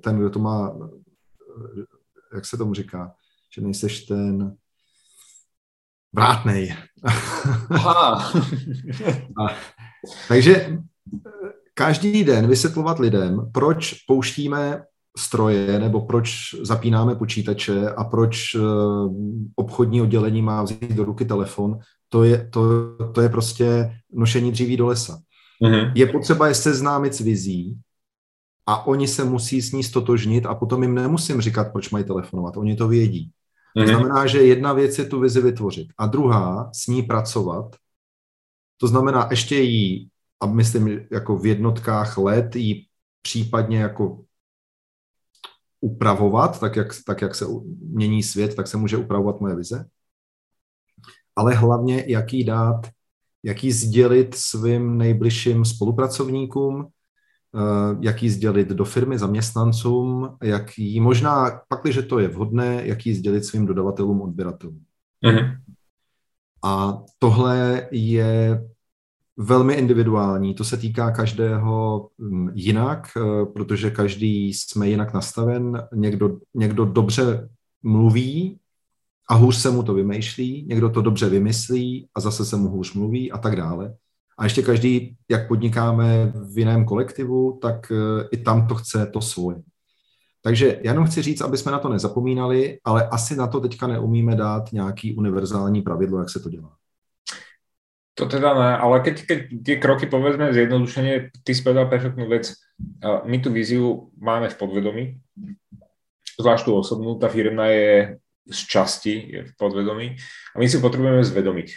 ten, 0.00 0.18
kdo 0.18 0.30
to 0.30 0.38
má, 0.38 0.74
jak 2.34 2.46
se 2.46 2.56
tomu 2.56 2.74
říká, 2.74 3.12
že 3.54 3.60
nejseš 3.60 4.04
ten 4.04 4.56
vrátnej. 6.12 6.76
Aha. 7.70 8.32
a, 9.38 9.54
takže 10.28 10.78
každý 11.74 12.24
den 12.24 12.46
vysvětlovat 12.46 12.98
lidem, 12.98 13.50
proč 13.52 13.94
pouštíme 13.94 14.84
stroje, 15.18 15.78
nebo 15.78 16.00
proč 16.00 16.54
zapínáme 16.62 17.14
počítače 17.14 17.90
a 17.90 18.04
proč 18.04 18.54
uh, 18.54 19.14
obchodní 19.56 20.02
oddělení 20.02 20.42
má 20.42 20.62
vzít 20.62 20.92
do 20.92 21.04
ruky 21.04 21.24
telefon, 21.24 21.78
to 22.08 22.24
je, 22.24 22.48
to, 22.52 22.96
to 23.12 23.20
je 23.20 23.28
prostě 23.28 23.96
nošení 24.12 24.52
dříví 24.52 24.76
do 24.76 24.86
lesa. 24.86 25.18
Mm-hmm. 25.62 25.92
Je 25.94 26.06
potřeba 26.06 26.48
je 26.48 26.54
seznámit 26.54 27.14
s 27.14 27.20
vizí 27.20 27.78
a 28.66 28.86
oni 28.86 29.08
se 29.08 29.24
musí 29.24 29.62
s 29.62 29.72
ní 29.72 29.82
stotožnit 29.82 30.46
a 30.46 30.54
potom 30.54 30.82
jim 30.82 30.94
nemusím 30.94 31.40
říkat, 31.40 31.72
proč 31.72 31.90
mají 31.90 32.04
telefonovat. 32.04 32.56
Oni 32.56 32.76
to 32.76 32.88
vědí. 32.88 33.30
Mm-hmm. 33.76 33.86
To 33.86 33.92
mhm. 33.92 34.00
znamená, 34.00 34.26
že 34.26 34.42
jedna 34.42 34.72
věc 34.72 34.98
je 34.98 35.04
tu 35.04 35.20
vizi 35.20 35.40
vytvořit 35.40 35.88
a 35.98 36.06
druhá 36.06 36.70
s 36.74 36.86
ní 36.86 37.02
pracovat. 37.02 37.76
To 38.76 38.86
znamená 38.86 39.28
ještě 39.30 39.56
jí, 39.56 40.08
a 40.40 40.46
myslím 40.46 41.00
jako 41.10 41.36
v 41.36 41.46
jednotkách 41.46 42.18
let, 42.18 42.56
jí 42.56 42.86
případně 43.22 43.78
jako 43.78 44.18
upravovat, 45.82 46.60
tak 46.60 46.76
jak, 46.76 46.88
tak 47.06 47.22
jak 47.22 47.34
se 47.34 47.46
mění 47.80 48.22
svět, 48.22 48.54
tak 48.54 48.68
se 48.68 48.76
může 48.76 48.96
upravovat 48.96 49.40
moje 49.40 49.56
vize. 49.56 49.86
Ale 51.36 51.54
hlavně, 51.54 52.04
jaký 52.06 52.44
dát, 52.44 52.86
jaký 53.42 53.72
sdělit 53.72 54.34
svým 54.34 54.98
nejbližším 54.98 55.64
spolupracovníkům, 55.64 56.86
eh, 56.86 57.96
jaký 58.00 58.30
sdělit 58.30 58.68
do 58.68 58.84
firmy 58.84 59.18
zaměstnancům, 59.18 60.36
jaký 60.42 61.00
možná, 61.00 61.60
pakliže 61.68 62.02
to 62.02 62.18
je 62.18 62.28
vhodné, 62.28 62.86
jaký 62.86 63.14
sdělit 63.14 63.44
svým 63.44 63.66
dodavatelům, 63.66 64.20
odběratelům. 64.20 64.84
Mm-hmm. 65.24 65.56
A 66.64 67.02
tohle 67.18 67.88
je 67.90 68.64
velmi 69.36 69.74
individuální, 69.74 70.54
to 70.54 70.64
se 70.64 70.76
týká 70.76 71.10
každého 71.10 72.08
mm, 72.18 72.48
jinak, 72.54 73.08
eh, 73.16 73.46
protože 73.46 73.90
každý 73.90 74.54
jsme 74.54 74.88
jinak 74.88 75.14
nastaven, 75.14 75.88
někdo, 75.94 76.38
někdo 76.54 76.84
dobře 76.84 77.48
mluví 77.82 78.58
a 79.30 79.34
hůř 79.34 79.56
se 79.56 79.70
mu 79.70 79.82
to 79.82 79.94
vymýšlí, 79.94 80.66
někdo 80.68 80.90
to 80.90 81.02
dobře 81.02 81.28
vymyslí 81.28 82.08
a 82.14 82.20
zase 82.20 82.44
se 82.44 82.56
mu 82.56 82.68
hůř 82.68 82.94
mluví 82.94 83.32
a 83.32 83.38
tak 83.38 83.56
dále. 83.56 83.94
A 84.38 84.44
ještě 84.44 84.62
každý, 84.62 85.16
jak 85.30 85.48
podnikáme 85.48 86.32
v 86.52 86.58
jiném 86.58 86.84
kolektivu, 86.84 87.58
tak 87.62 87.92
eh, 87.92 88.28
i 88.32 88.36
tam 88.36 88.66
to 88.66 88.74
chce 88.74 89.06
to 89.06 89.20
svoje. 89.20 89.62
Takže 90.42 90.80
já 90.82 90.90
jenom 90.90 91.06
chci 91.06 91.22
říct, 91.22 91.40
aby 91.40 91.58
jsme 91.58 91.72
na 91.72 91.78
to 91.78 91.88
nezapomínali, 91.88 92.78
ale 92.84 93.08
asi 93.08 93.36
na 93.36 93.46
to 93.46 93.60
teďka 93.60 93.86
neumíme 93.86 94.36
dát 94.36 94.72
nějaký 94.72 95.14
univerzální 95.14 95.82
pravidlo, 95.82 96.18
jak 96.18 96.30
se 96.30 96.40
to 96.40 96.48
dělá. 96.48 96.76
To 98.20 98.28
teda 98.28 98.52
ne, 98.52 98.70
ale 98.76 99.00
keď, 99.00 99.16
keď 99.24 99.38
tie 99.64 99.76
kroky 99.80 100.04
povedzme 100.04 100.52
zjednodušenie, 100.52 101.32
ty 101.40 101.50
spovedal 101.56 101.88
perfektnú 101.88 102.28
vec. 102.28 102.52
My 103.00 103.40
tú 103.40 103.48
víziu 103.48 104.12
máme 104.20 104.52
v 104.52 104.58
podvedomí, 104.58 105.04
zvlášť 106.36 106.62
tú 106.68 106.76
osobnú, 106.76 107.16
tá 107.16 107.32
firma 107.32 107.72
je 107.72 108.20
z 108.42 108.60
časti 108.66 109.14
je 109.14 109.40
v 109.46 109.52
podvedomí 109.54 110.18
a 110.52 110.56
my 110.58 110.66
si 110.66 110.82
potrebujeme 110.82 111.22
zvedomiť. 111.22 111.68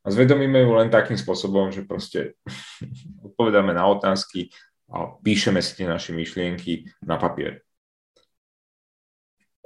A 0.00 0.06
zvedomíme 0.08 0.64
ju 0.64 0.70
len 0.80 0.88
takým 0.88 1.18
spôsobom, 1.18 1.74
že 1.74 1.84
proste 1.84 2.38
odpovedáme 3.26 3.74
na 3.74 3.84
otázky 3.90 4.54
a 4.88 5.12
píšeme 5.20 5.60
si 5.60 5.76
tie 5.76 5.86
naše 5.86 6.14
myšlienky 6.14 6.88
na 7.04 7.18
papier. 7.18 7.60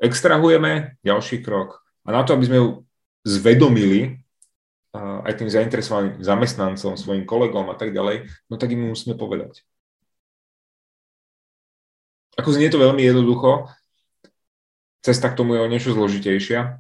Extrahujeme 0.01 0.99
ďalší 1.07 1.39
krok 1.45 1.87
a 2.03 2.13
na 2.13 2.27
to, 2.27 2.35
aby 2.35 2.45
sme 2.51 2.59
ju 2.59 2.69
zvedomili, 3.25 4.24
aj 4.99 5.33
tým 5.35 5.51
zainteresovaným 5.51 6.23
zamestnancom, 6.23 6.95
svojim 6.95 7.27
kolegom 7.27 7.67
a 7.71 7.75
tak 7.75 7.91
ďalej, 7.91 8.31
no 8.47 8.55
tak 8.55 8.71
im 8.71 8.95
musíme 8.95 9.19
povedať. 9.19 9.67
Ako 12.39 12.51
znie 12.55 12.71
to 12.71 12.79
veľmi 12.79 13.03
jednoducho, 13.03 13.71
cesta 15.03 15.31
k 15.31 15.39
tomu 15.39 15.55
je 15.55 15.61
o 15.61 15.71
niečo 15.71 15.95
zložitejšia, 15.95 16.79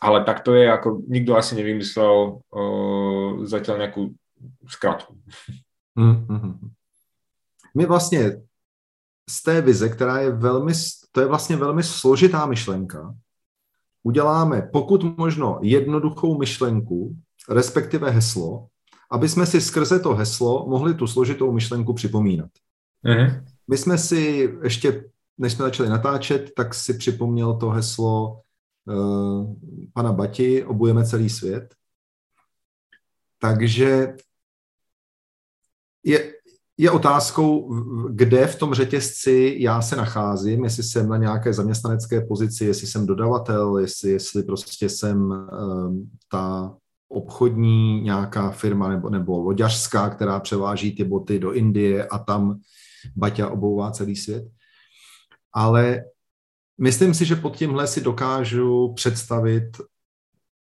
ale 0.00 0.18
tak 0.24 0.40
to 0.40 0.54
je, 0.54 0.70
ako 0.70 1.04
nikto 1.06 1.36
asi 1.36 1.54
nevymyslel 1.54 2.40
uh, 2.50 3.44
zatiaľ 3.44 3.76
nejakú 3.86 4.14
skratku. 4.66 5.18
Mm-hmm. 5.98 6.70
My 7.74 7.86
vlastně 7.86 8.42
z 9.30 9.42
té 9.42 9.60
vize, 9.60 9.88
která 9.88 10.18
je 10.18 10.30
velmi, 10.30 10.72
to 11.12 11.20
je 11.20 11.26
vlastně 11.26 11.56
velmi 11.56 11.82
složitá 11.82 12.46
myšlenka, 12.46 13.14
uděláme 14.02 14.62
pokud 14.72 15.16
možno 15.18 15.58
jednoduchou 15.62 16.38
myšlenku, 16.38 17.16
respektive 17.48 18.10
heslo, 18.10 18.66
aby 19.10 19.28
jsme 19.28 19.46
si 19.46 19.60
skrze 19.60 20.00
to 20.00 20.14
heslo 20.14 20.66
mohli 20.68 20.94
tu 20.94 21.06
složitou 21.06 21.52
myšlenku 21.52 21.92
připomínat. 21.92 22.50
Mm-hmm. 23.04 23.44
My 23.68 23.78
jsme 23.78 23.98
si 23.98 24.52
ještě, 24.62 25.04
než 25.38 25.52
jsme 25.52 25.64
začali 25.64 25.88
natáčet, 25.88 26.50
tak 26.56 26.74
si 26.74 26.94
připomněl 26.94 27.54
to 27.54 27.70
heslo 27.70 28.40
uh, 28.84 29.54
pana 29.92 30.12
Bati, 30.12 30.64
obujeme 30.64 31.06
celý 31.06 31.30
svět. 31.30 31.74
Takže 33.38 34.16
je, 36.04 36.34
je 36.80 36.90
otázkou, 36.90 37.74
kde 38.10 38.46
v 38.46 38.56
tom 38.56 38.74
řetězci 38.74 39.56
já 39.58 39.82
se 39.82 39.96
nacházím, 39.96 40.64
jestli 40.64 40.82
jsem 40.82 41.08
na 41.08 41.16
nějaké 41.16 41.52
zaměstnanecké 41.52 42.20
pozici, 42.20 42.64
jestli 42.64 42.86
jsem 42.86 43.06
dodavatel, 43.06 43.78
jestli, 43.78 44.10
jestli 44.10 44.42
prostě 44.42 44.88
jsem 44.88 45.30
um, 45.30 46.10
ta 46.28 46.74
obchodní 47.08 48.00
nějaká 48.00 48.50
firma 48.50 48.88
nebo, 48.88 49.10
nebo 49.10 49.42
loďařská, 49.42 50.10
která 50.10 50.40
převáží 50.40 50.94
ty 50.94 51.04
boty 51.04 51.38
do 51.38 51.52
Indie 51.52 52.06
a 52.06 52.18
tam 52.18 52.60
Baťa 53.16 53.48
obouvá 53.48 53.90
celý 53.90 54.16
svět. 54.16 54.44
Ale 55.52 56.04
myslím 56.78 57.14
si, 57.14 57.24
že 57.24 57.36
pod 57.36 57.56
tímhle 57.56 57.86
si 57.86 58.00
dokážu 58.00 58.92
představit, 58.96 59.76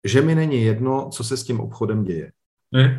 že 0.04 0.22
mi 0.22 0.34
není 0.34 0.62
jedno, 0.62 1.08
co 1.12 1.24
se 1.24 1.36
s 1.36 1.44
tím 1.44 1.60
obchodem 1.60 2.04
děje. 2.04 2.32
Hmm. 2.74 2.90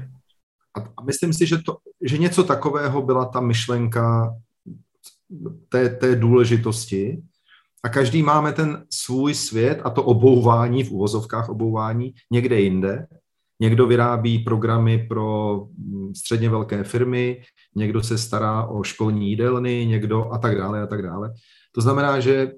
A 0.98 1.04
myslím 1.04 1.34
si, 1.34 1.48
že, 1.48 1.58
to, 1.58 1.78
že 2.06 2.18
něco 2.18 2.44
takového 2.44 3.02
byla 3.02 3.26
ta 3.26 3.40
myšlenka 3.40 4.36
té, 5.70 5.90
té 5.90 6.16
důležitosti. 6.16 7.22
A 7.84 7.90
každý 7.90 8.24
máme 8.24 8.54
ten 8.54 8.86
svůj 8.90 9.34
svět 9.34 9.82
a 9.84 9.90
to 9.90 10.04
obouvání, 10.04 10.84
v 10.84 10.92
uvozovkách 10.92 11.50
obouvání, 11.50 12.14
někde 12.32 12.60
jinde. 12.62 13.08
Někdo 13.60 13.88
vyrábí 13.88 14.40
programy 14.40 15.08
pro 15.10 15.56
mm, 15.78 16.16
středně 16.16 16.50
velké 16.50 16.84
firmy, 16.84 17.42
někdo 17.76 18.04
se 18.04 18.18
stará 18.18 18.66
o 18.66 18.84
školní 18.84 19.30
jídelny, 19.30 19.86
někdo 19.86 20.34
a 20.34 20.38
tak 20.38 20.58
dále 20.58 20.82
a 20.82 20.88
tak 20.88 21.02
dále. 21.02 21.34
To 21.72 21.82
znamená, 21.82 22.20
že 22.20 22.52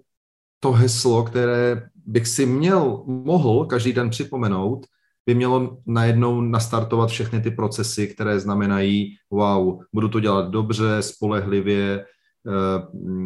to 0.59 0.71
heslo, 0.71 1.23
které 1.23 1.89
bych 2.05 2.27
si 2.27 2.45
měl, 2.45 3.03
mohl 3.05 3.65
každý 3.65 3.93
den 3.93 4.09
připomenout, 4.09 4.85
by 5.27 5.35
mělo 5.35 5.77
najednou 5.85 6.41
nastartovat 6.41 7.09
všechny 7.09 7.41
ty 7.41 7.51
procesy, 7.51 8.07
které 8.07 8.39
znamenají, 8.39 9.17
wow, 9.31 9.79
budu 9.93 10.07
to 10.07 10.19
dělat 10.19 10.49
dobře, 10.49 11.01
spolehlivě, 11.01 11.99
eh, 11.99 12.79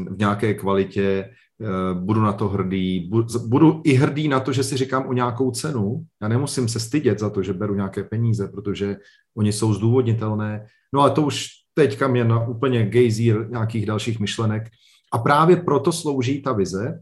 v 0.10 0.18
nějaké 0.18 0.54
kvalitě, 0.54 1.30
eh, 1.62 1.93
budu 1.93 2.22
na 2.22 2.34
to 2.34 2.47
hrdý, 2.47 3.12
budu 3.47 3.82
i 3.84 3.93
hrdý 3.93 4.28
na 4.28 4.39
to, 4.39 4.54
že 4.54 4.64
si 4.64 4.78
říkám 4.78 5.08
o 5.08 5.14
nějakou 5.14 5.52
cenu. 5.52 6.06
Já 6.22 6.28
nemusím 6.28 6.68
se 6.68 6.80
stydět 6.80 7.20
za 7.20 7.30
to, 7.30 7.43
že 7.43 7.54
beru 7.54 7.76
nějaké 7.76 8.04
peníze, 8.04 8.47
protože 8.47 8.97
oni 9.38 9.54
jsou 9.54 9.74
zdůvodnitelné. 9.74 10.68
No 10.93 11.02
a 11.02 11.10
to 11.10 11.22
už 11.22 11.47
teďka 11.74 12.08
mě 12.08 12.24
na 12.24 12.47
úplně 12.47 12.86
gejzír 12.86 13.49
nějakých 13.49 13.86
dalších 13.86 14.20
myšlenek. 14.20 14.64
A 15.14 15.18
právě 15.18 15.56
proto 15.56 15.91
slouží 15.91 16.41
ta 16.41 16.54
vize 16.54 16.99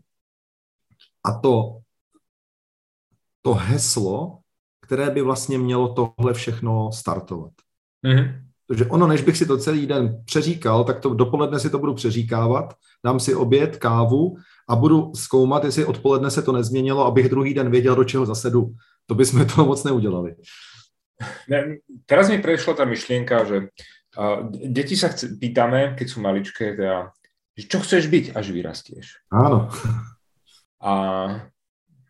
a 1.26 1.39
to, 1.39 1.80
to 3.41 3.54
heslo, 3.54 4.39
které 4.90 5.10
by 5.10 5.22
vlastně 5.22 5.58
mělo 5.58 5.94
tohle 5.94 6.34
všechno 6.34 6.92
startovat. 6.92 7.52
Mm-hmm. 8.06 8.42
Takže 8.68 8.86
ono, 8.86 9.08
než 9.08 9.22
bych 9.22 9.38
si 9.38 9.46
to 9.46 9.58
celý 9.58 9.88
den 9.88 10.24
přeříkal, 10.26 10.84
tak 10.84 11.00
to 11.00 11.14
dopoledne 11.14 11.60
si 11.60 11.70
to 11.70 11.80
budu 11.80 11.94
přeříkávat, 11.94 12.74
dám 13.06 13.20
si 13.20 13.36
oběd, 13.36 13.78
kávu 13.78 14.38
a 14.70 14.76
budu 14.76 15.12
zkoumat, 15.16 15.64
jestli 15.64 15.86
odpoledne 15.86 16.32
se 16.32 16.42
to 16.42 16.52
nezměnilo, 16.52 17.06
abych 17.06 17.30
druhý 17.30 17.54
den 17.54 17.72
věděl, 17.72 17.96
do 17.96 18.04
čeho 18.04 18.26
zasedu. 18.26 18.74
To 19.06 19.16
bychom 19.16 19.46
to 19.46 19.66
moc 19.66 19.84
neudělali. 19.84 20.36
Ne, 21.50 21.78
teraz 22.06 22.30
mi 22.30 22.42
prešla 22.42 22.74
ta 22.74 22.86
myšlienka, 22.86 23.44
že 23.44 23.58
uh, 24.18 24.50
deti 24.50 24.98
sa 24.98 25.14
chce, 25.14 25.38
pýtame, 25.38 25.94
keď 26.00 26.08
sú 26.10 26.24
maličké, 26.24 26.80
teda, 26.80 27.14
že 27.54 27.68
čo 27.68 27.78
chceš 27.84 28.08
byť, 28.10 28.26
až 28.34 28.46
vyrastieš. 28.56 29.06
Áno. 29.30 29.70
A 30.82 30.94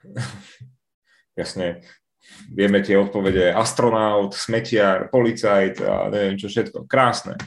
jasne, 1.41 1.81
vieme 2.49 2.81
tie 2.81 2.97
odpovede 2.97 3.53
astronaut, 3.53 4.33
smetiar, 4.33 5.09
policajt 5.11 5.81
a 5.81 6.09
neviem 6.09 6.37
čo 6.37 6.47
všetko. 6.49 6.89
Krásne. 6.89 7.37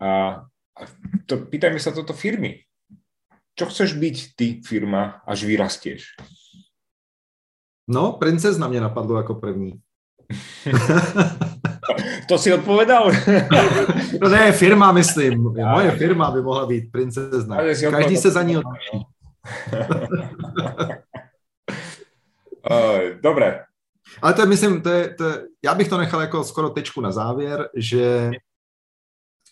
A, 0.00 0.42
a 0.76 0.82
to, 1.28 1.44
pýtajme 1.46 1.78
sa 1.78 1.92
toto 1.92 2.16
firmy. 2.16 2.64
Čo 3.52 3.68
chceš 3.68 3.94
byť 4.00 4.16
ty, 4.36 4.46
firma, 4.64 5.20
až 5.28 5.44
vyrastieš? 5.44 6.16
No, 7.88 8.12
princezna 8.12 8.68
mě 8.68 8.80
napadlo 8.80 9.16
jako 9.16 9.34
první. 9.34 9.80
to 12.28 12.38
si 12.38 12.52
odpovedal? 12.52 13.12
no 14.20 14.28
ne, 14.28 14.52
firma 14.52 14.92
myslím. 14.92 15.42
Moje 15.42 15.90
firma 15.90 16.30
by 16.30 16.42
mohla 16.42 16.66
být 16.66 16.92
princezna. 16.92 17.56
Každý 17.90 18.16
se 18.16 18.30
za 18.30 18.42
ní 18.42 18.56
odliší. 18.56 19.06
Dobre, 23.22 23.64
ale 24.22 24.34
to 24.34 24.40
je, 24.40 24.46
myslím, 24.46 24.82
to 24.82 24.88
je, 24.88 25.14
to 25.14 25.24
je, 25.24 25.46
já 25.64 25.74
bych 25.74 25.88
to 25.88 25.98
nechal 25.98 26.20
jako 26.20 26.44
skoro 26.44 26.70
tečku 26.70 27.00
na 27.00 27.12
závěr, 27.12 27.68
že 27.76 28.30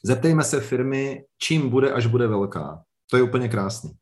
zeptejme 0.04 0.44
se 0.44 0.60
firmy, 0.60 1.24
čím 1.38 1.70
bude, 1.70 1.92
až 1.92 2.06
bude 2.06 2.26
velká. 2.26 2.82
To 3.10 3.16
je 3.16 3.22
úplně 3.22 3.48
krásný. 3.48 3.92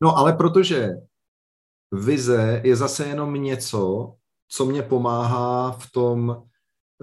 No 0.00 0.16
ale 0.16 0.32
protože 0.32 0.90
vize 1.92 2.60
je 2.64 2.76
zase 2.76 3.06
jenom 3.06 3.34
něco, 3.34 4.14
co 4.48 4.66
mě 4.66 4.82
pomáhá 4.82 5.72
v 5.72 5.90
tom 5.90 6.42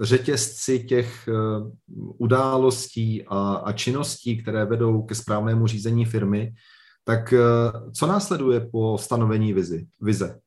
řetězci 0.00 0.84
těch 0.84 1.28
uh, 1.28 1.70
událostí 2.18 3.24
a, 3.26 3.54
a 3.54 3.72
činností, 3.72 4.42
které 4.42 4.64
vedou 4.64 5.02
ke 5.02 5.14
správnému 5.14 5.66
řízení 5.66 6.04
firmy, 6.04 6.54
tak 7.04 7.32
uh, 7.32 7.92
co 7.92 8.06
následuje 8.06 8.60
po 8.60 8.98
stanovení 8.98 9.52
vizi, 9.52 9.86
vize? 10.00 10.40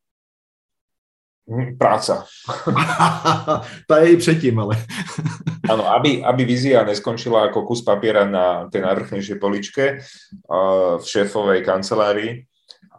Práca. 1.77 2.25
Tá 3.89 3.95
je 4.05 4.13
i 4.13 4.17
předtím, 4.17 4.59
ale... 4.59 4.77
Áno, 5.71 5.85
aby, 5.89 6.21
aby 6.21 6.41
vízia 6.45 6.85
neskončila 6.85 7.49
ako 7.49 7.65
kus 7.65 7.81
papiera 7.81 8.25
na 8.25 8.69
tej 8.69 8.85
najvrchnejšej 8.85 9.37
poličke 9.37 9.85
uh, 10.01 10.97
v 10.97 11.05
šéfovej 11.05 11.61
kancelárii, 11.65 12.45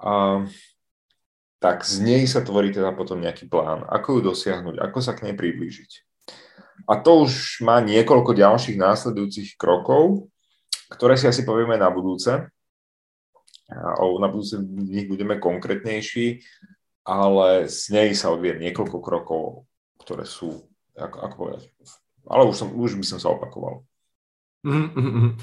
uh, 0.02 0.46
tak 1.58 1.82
z 1.82 2.02
nej 2.02 2.22
sa 2.30 2.42
tvorí 2.46 2.70
teda 2.70 2.94
potom 2.94 3.18
nejaký 3.18 3.50
plán, 3.50 3.86
ako 3.86 4.18
ju 4.18 4.20
dosiahnuť, 4.34 4.76
ako 4.82 4.98
sa 5.02 5.18
k 5.18 5.30
nej 5.30 5.34
priblížiť. 5.34 5.90
A 6.86 6.98
to 7.02 7.26
už 7.26 7.62
má 7.66 7.82
niekoľko 7.82 8.38
ďalších 8.38 8.78
následujúcich 8.78 9.58
krokov, 9.58 10.30
ktoré 10.90 11.14
si 11.18 11.26
asi 11.26 11.42
povieme 11.46 11.78
na 11.78 11.90
budúce. 11.90 12.50
A 13.70 14.02
na 14.02 14.28
budúce 14.30 14.58
v 14.58 14.90
nich 14.90 15.06
budeme 15.06 15.38
konkrétnejší 15.38 16.42
ale 17.04 17.68
z 17.68 17.88
nej 17.90 18.14
sa 18.14 18.30
odvie 18.30 18.58
niekoľko 18.58 18.98
krokov, 19.00 19.64
ktoré 20.00 20.24
sú, 20.28 20.68
ako, 20.96 21.16
ako 21.20 21.34
povedať, 21.36 21.62
ale 22.28 22.44
už, 22.48 22.56
som, 22.56 22.68
už 22.76 22.94
by 22.94 23.04
som 23.04 23.18
sa 23.20 23.28
opakoval. 23.32 23.82
Mm-hmm. 24.66 25.36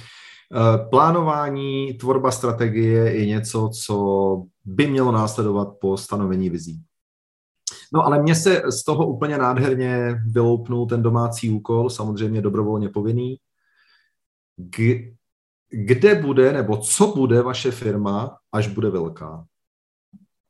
Plánování, 0.89 1.93
tvorba 1.93 2.31
strategie 2.31 3.19
je 3.19 3.25
něco, 3.25 3.69
co 3.69 3.95
by 4.65 4.87
mělo 4.87 5.11
následovat 5.11 5.67
po 5.81 5.97
stanovení 5.97 6.49
vizí. 6.49 6.83
No 7.93 8.05
ale 8.05 8.21
mně 8.21 8.35
se 8.35 8.71
z 8.71 8.83
toho 8.83 9.07
úplně 9.07 9.37
nádherně 9.37 10.21
vyloupnul 10.25 10.87
ten 10.87 11.03
domácí 11.03 11.49
úkol, 11.49 11.89
samozřejmě 11.89 12.41
dobrovolně 12.41 12.89
povinný. 12.89 13.37
Kde 15.69 16.15
bude, 16.15 16.53
nebo 16.53 16.77
co 16.77 17.07
bude 17.07 17.41
vaše 17.41 17.71
firma, 17.71 18.37
až 18.51 18.67
bude 18.67 18.89
velká? 18.89 19.45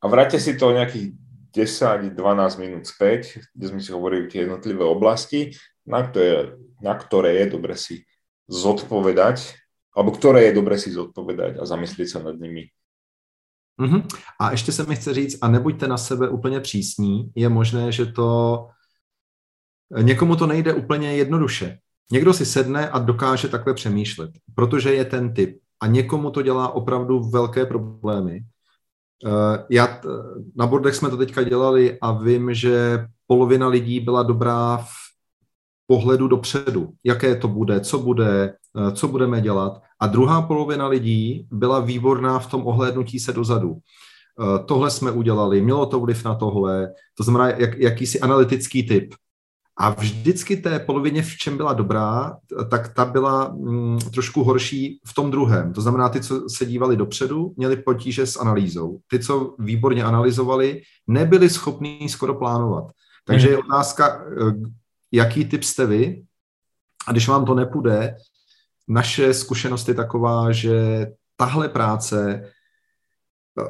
A 0.02 0.06
vráťte 0.08 0.40
si 0.40 0.54
to 0.58 0.74
nejakých 0.74 1.14
10-12 1.56 2.14
minút 2.62 2.86
späť, 2.86 3.42
kde 3.56 3.66
sme 3.68 3.82
si 3.82 3.90
hovorili 3.90 4.30
tie 4.30 4.46
jednotlivé 4.46 4.86
oblasti, 4.86 5.58
na 5.88 6.06
ktoré, 6.06 6.54
na 6.82 6.94
ktoré 6.94 7.42
je 7.42 7.46
dobre 7.50 7.74
si 7.74 8.06
zodpovedať, 8.46 9.58
alebo 9.96 10.14
ktoré 10.14 10.52
je 10.52 10.54
dobre 10.54 10.78
si 10.78 10.94
zodpovedať 10.94 11.58
a 11.58 11.66
zamyslieť 11.66 12.08
sa 12.08 12.20
nad 12.22 12.38
nimi. 12.38 12.70
Mm-hmm. 13.82 14.08
A 14.40 14.52
ještě 14.52 14.72
se 14.72 14.84
mi 14.84 14.96
chce 14.96 15.14
říct, 15.14 15.38
a 15.42 15.48
nebuďte 15.48 15.88
na 15.88 15.98
sebe 15.98 16.30
úplně 16.30 16.60
přísní, 16.60 17.32
je 17.36 17.50
možné, 17.50 17.92
že 17.92 18.06
to 18.06 18.68
někomu 20.02 20.36
to 20.36 20.48
nejde 20.48 20.74
úplně 20.74 21.16
jednoduše. 21.16 21.78
Někdo 22.12 22.34
si 22.34 22.46
sedne 22.46 22.90
a 22.90 23.00
dokáže 23.00 23.48
takhle 23.48 23.74
přemýšlet, 23.74 24.32
protože 24.56 24.94
je 24.94 25.06
ten 25.06 25.34
typ. 25.34 25.60
A 25.80 25.88
někomu 25.88 26.32
to 26.32 26.42
dělá 26.42 26.72
opravdu 26.72 27.20
velké 27.20 27.66
problémy. 27.66 28.40
Eh, 29.26 29.66
já, 29.70 30.02
na 30.56 30.68
bordech 30.68 30.96
jsme 30.96 31.10
to 31.10 31.18
teďka 31.18 31.44
dělali 31.44 31.98
a 32.02 32.12
vím, 32.12 32.54
že 32.54 33.06
polovina 33.28 33.68
lidí 33.68 34.00
byla 34.00 34.24
dobrá 34.24 34.78
v 34.78 35.08
pohledu 35.88 36.28
dopředu, 36.28 36.94
jaké 37.04 37.36
to 37.36 37.48
bude, 37.48 37.80
co 37.80 38.00
bude, 38.00 38.54
eh, 38.78 38.92
co 38.92 39.08
budeme 39.08 39.42
dělat. 39.42 39.82
A 40.00 40.08
druhá 40.08 40.42
polovina 40.42 40.88
lidí 40.88 41.48
byla 41.52 41.80
výborná 41.80 42.40
v 42.40 42.50
tom 42.52 42.68
ohlédnutí 42.68 43.20
se 43.20 43.34
dozadu. 43.34 43.78
Eh, 43.78 44.64
tohle 44.66 44.92
jsme 44.92 45.12
udělali, 45.12 45.62
mělo 45.62 45.86
to 45.86 46.00
vliv 46.00 46.26
na 46.26 46.36
tohle, 46.36 46.94
to 47.18 47.24
znamená 47.24 47.50
jak, 47.50 47.78
jakýsi 47.78 48.20
analytický 48.20 48.88
typ. 48.88 49.14
A 49.80 49.90
vždycky 49.90 50.58
té 50.58 50.80
polovině, 50.80 51.22
v 51.22 51.38
čem 51.38 51.58
byla 51.58 51.74
dobrá, 51.74 52.38
tak 52.70 52.94
ta 52.94 53.06
byla 53.06 53.48
mm, 53.48 54.00
trošku 54.00 54.44
horší 54.44 55.00
v 55.06 55.14
tom 55.14 55.32
druhém. 55.32 55.74
To 55.74 55.82
znamená, 55.82 56.10
ty, 56.10 56.22
co 56.22 56.50
se 56.50 56.66
dívali 56.66 56.98
dopředu, 56.98 57.54
měli 57.58 57.78
potíže 57.78 58.28
s 58.28 58.38
analýzou. 58.38 59.00
Ty, 59.08 59.20
co 59.20 59.56
výborně 59.60 60.04
analyzovali, 60.04 60.82
nebyli 61.08 61.50
schopní 61.50 62.10
skoro 62.10 62.36
plánovat. 62.36 62.84
Takže 63.26 63.50
je 63.50 63.58
otázka, 63.58 64.22
eh, 64.26 64.54
jaký 65.12 65.46
typ 65.46 65.64
jste 65.64 65.86
vy 65.86 66.24
A 67.08 67.12
když 67.12 67.28
vám 67.28 67.46
to 67.46 67.56
nepůjde, 67.56 68.16
naše 68.88 69.34
zkušenost 69.34 69.88
je 69.88 69.94
taková, 69.94 70.52
že 70.52 71.08
tahle 71.36 71.70
práce 71.70 72.52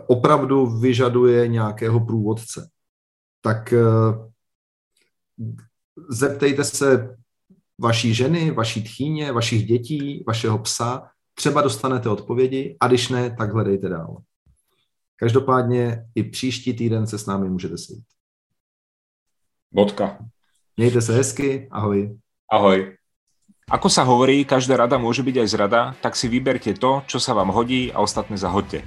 opravdu 0.07 0.79
vyžaduje 0.79 1.47
nějakého 1.47 1.99
průvodce. 1.99 2.69
Tak 3.41 3.73
eh, 3.73 3.83
zeptejte 6.09 6.63
se 6.63 7.17
vaší 7.81 8.13
ženy, 8.13 8.51
vaší 8.51 8.83
tchýně, 8.83 9.31
vašich 9.31 9.65
dětí, 9.65 10.23
vašeho 10.27 10.57
psa, 10.59 11.09
třeba 11.33 11.61
dostanete 11.61 12.09
odpovědi 12.09 12.77
a 12.79 12.87
když 12.87 13.09
ne, 13.09 13.35
tak 13.37 13.53
hledejte 13.53 13.89
dál. 13.89 14.17
Každopádně 15.15 16.05
i 16.15 16.23
příští 16.23 16.73
týden 16.73 17.07
se 17.07 17.17
s 17.17 17.25
námi 17.25 17.49
můžete 17.49 17.77
sejít. 17.77 18.05
Bodka. 19.71 20.17
Mějte 20.77 21.01
se 21.01 21.13
hezky, 21.13 21.67
ahoj. 21.71 22.17
Ahoj. 22.51 22.97
Ako 23.67 23.91
sa 23.91 24.07
hovorí, 24.07 24.47
každá 24.47 24.79
rada 24.79 24.95
môže 24.95 25.19
byť 25.27 25.43
aj 25.43 25.47
zrada, 25.51 25.81
tak 25.99 26.15
si 26.15 26.31
vyberte 26.31 26.71
to, 26.71 27.03
čo 27.03 27.19
sa 27.19 27.35
vám 27.35 27.51
hodí 27.51 27.91
a 27.91 27.99
ostatné 27.99 28.39
zahoďte. 28.39 28.79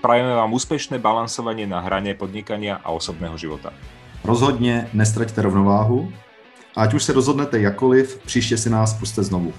Prajeme 0.00 0.32
vám 0.32 0.48
úspešné 0.48 0.96
balansovanie 0.96 1.68
na 1.68 1.84
hrane 1.84 2.16
podnikania 2.16 2.80
a 2.80 2.96
osobného 2.96 3.36
života. 3.36 3.76
Rozhodně 4.24 4.88
nestraťte 4.96 5.42
rovnováhu 5.42 6.12
ať 6.76 6.94
už 6.94 7.02
se 7.04 7.12
rozhodnete 7.12 7.60
jakoliv, 7.60 8.20
příště 8.26 8.56
si 8.56 8.70
nás 8.70 8.94
puste 8.94 9.22
znovu. 9.22 9.52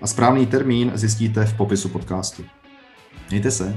A 0.00 0.06
správný 0.06 0.46
termín 0.46 0.92
zjistíte 0.94 1.44
v 1.44 1.56
popisu 1.56 1.88
podcastu. 1.88 2.44
Mějte 3.30 3.50
se. 3.50 3.76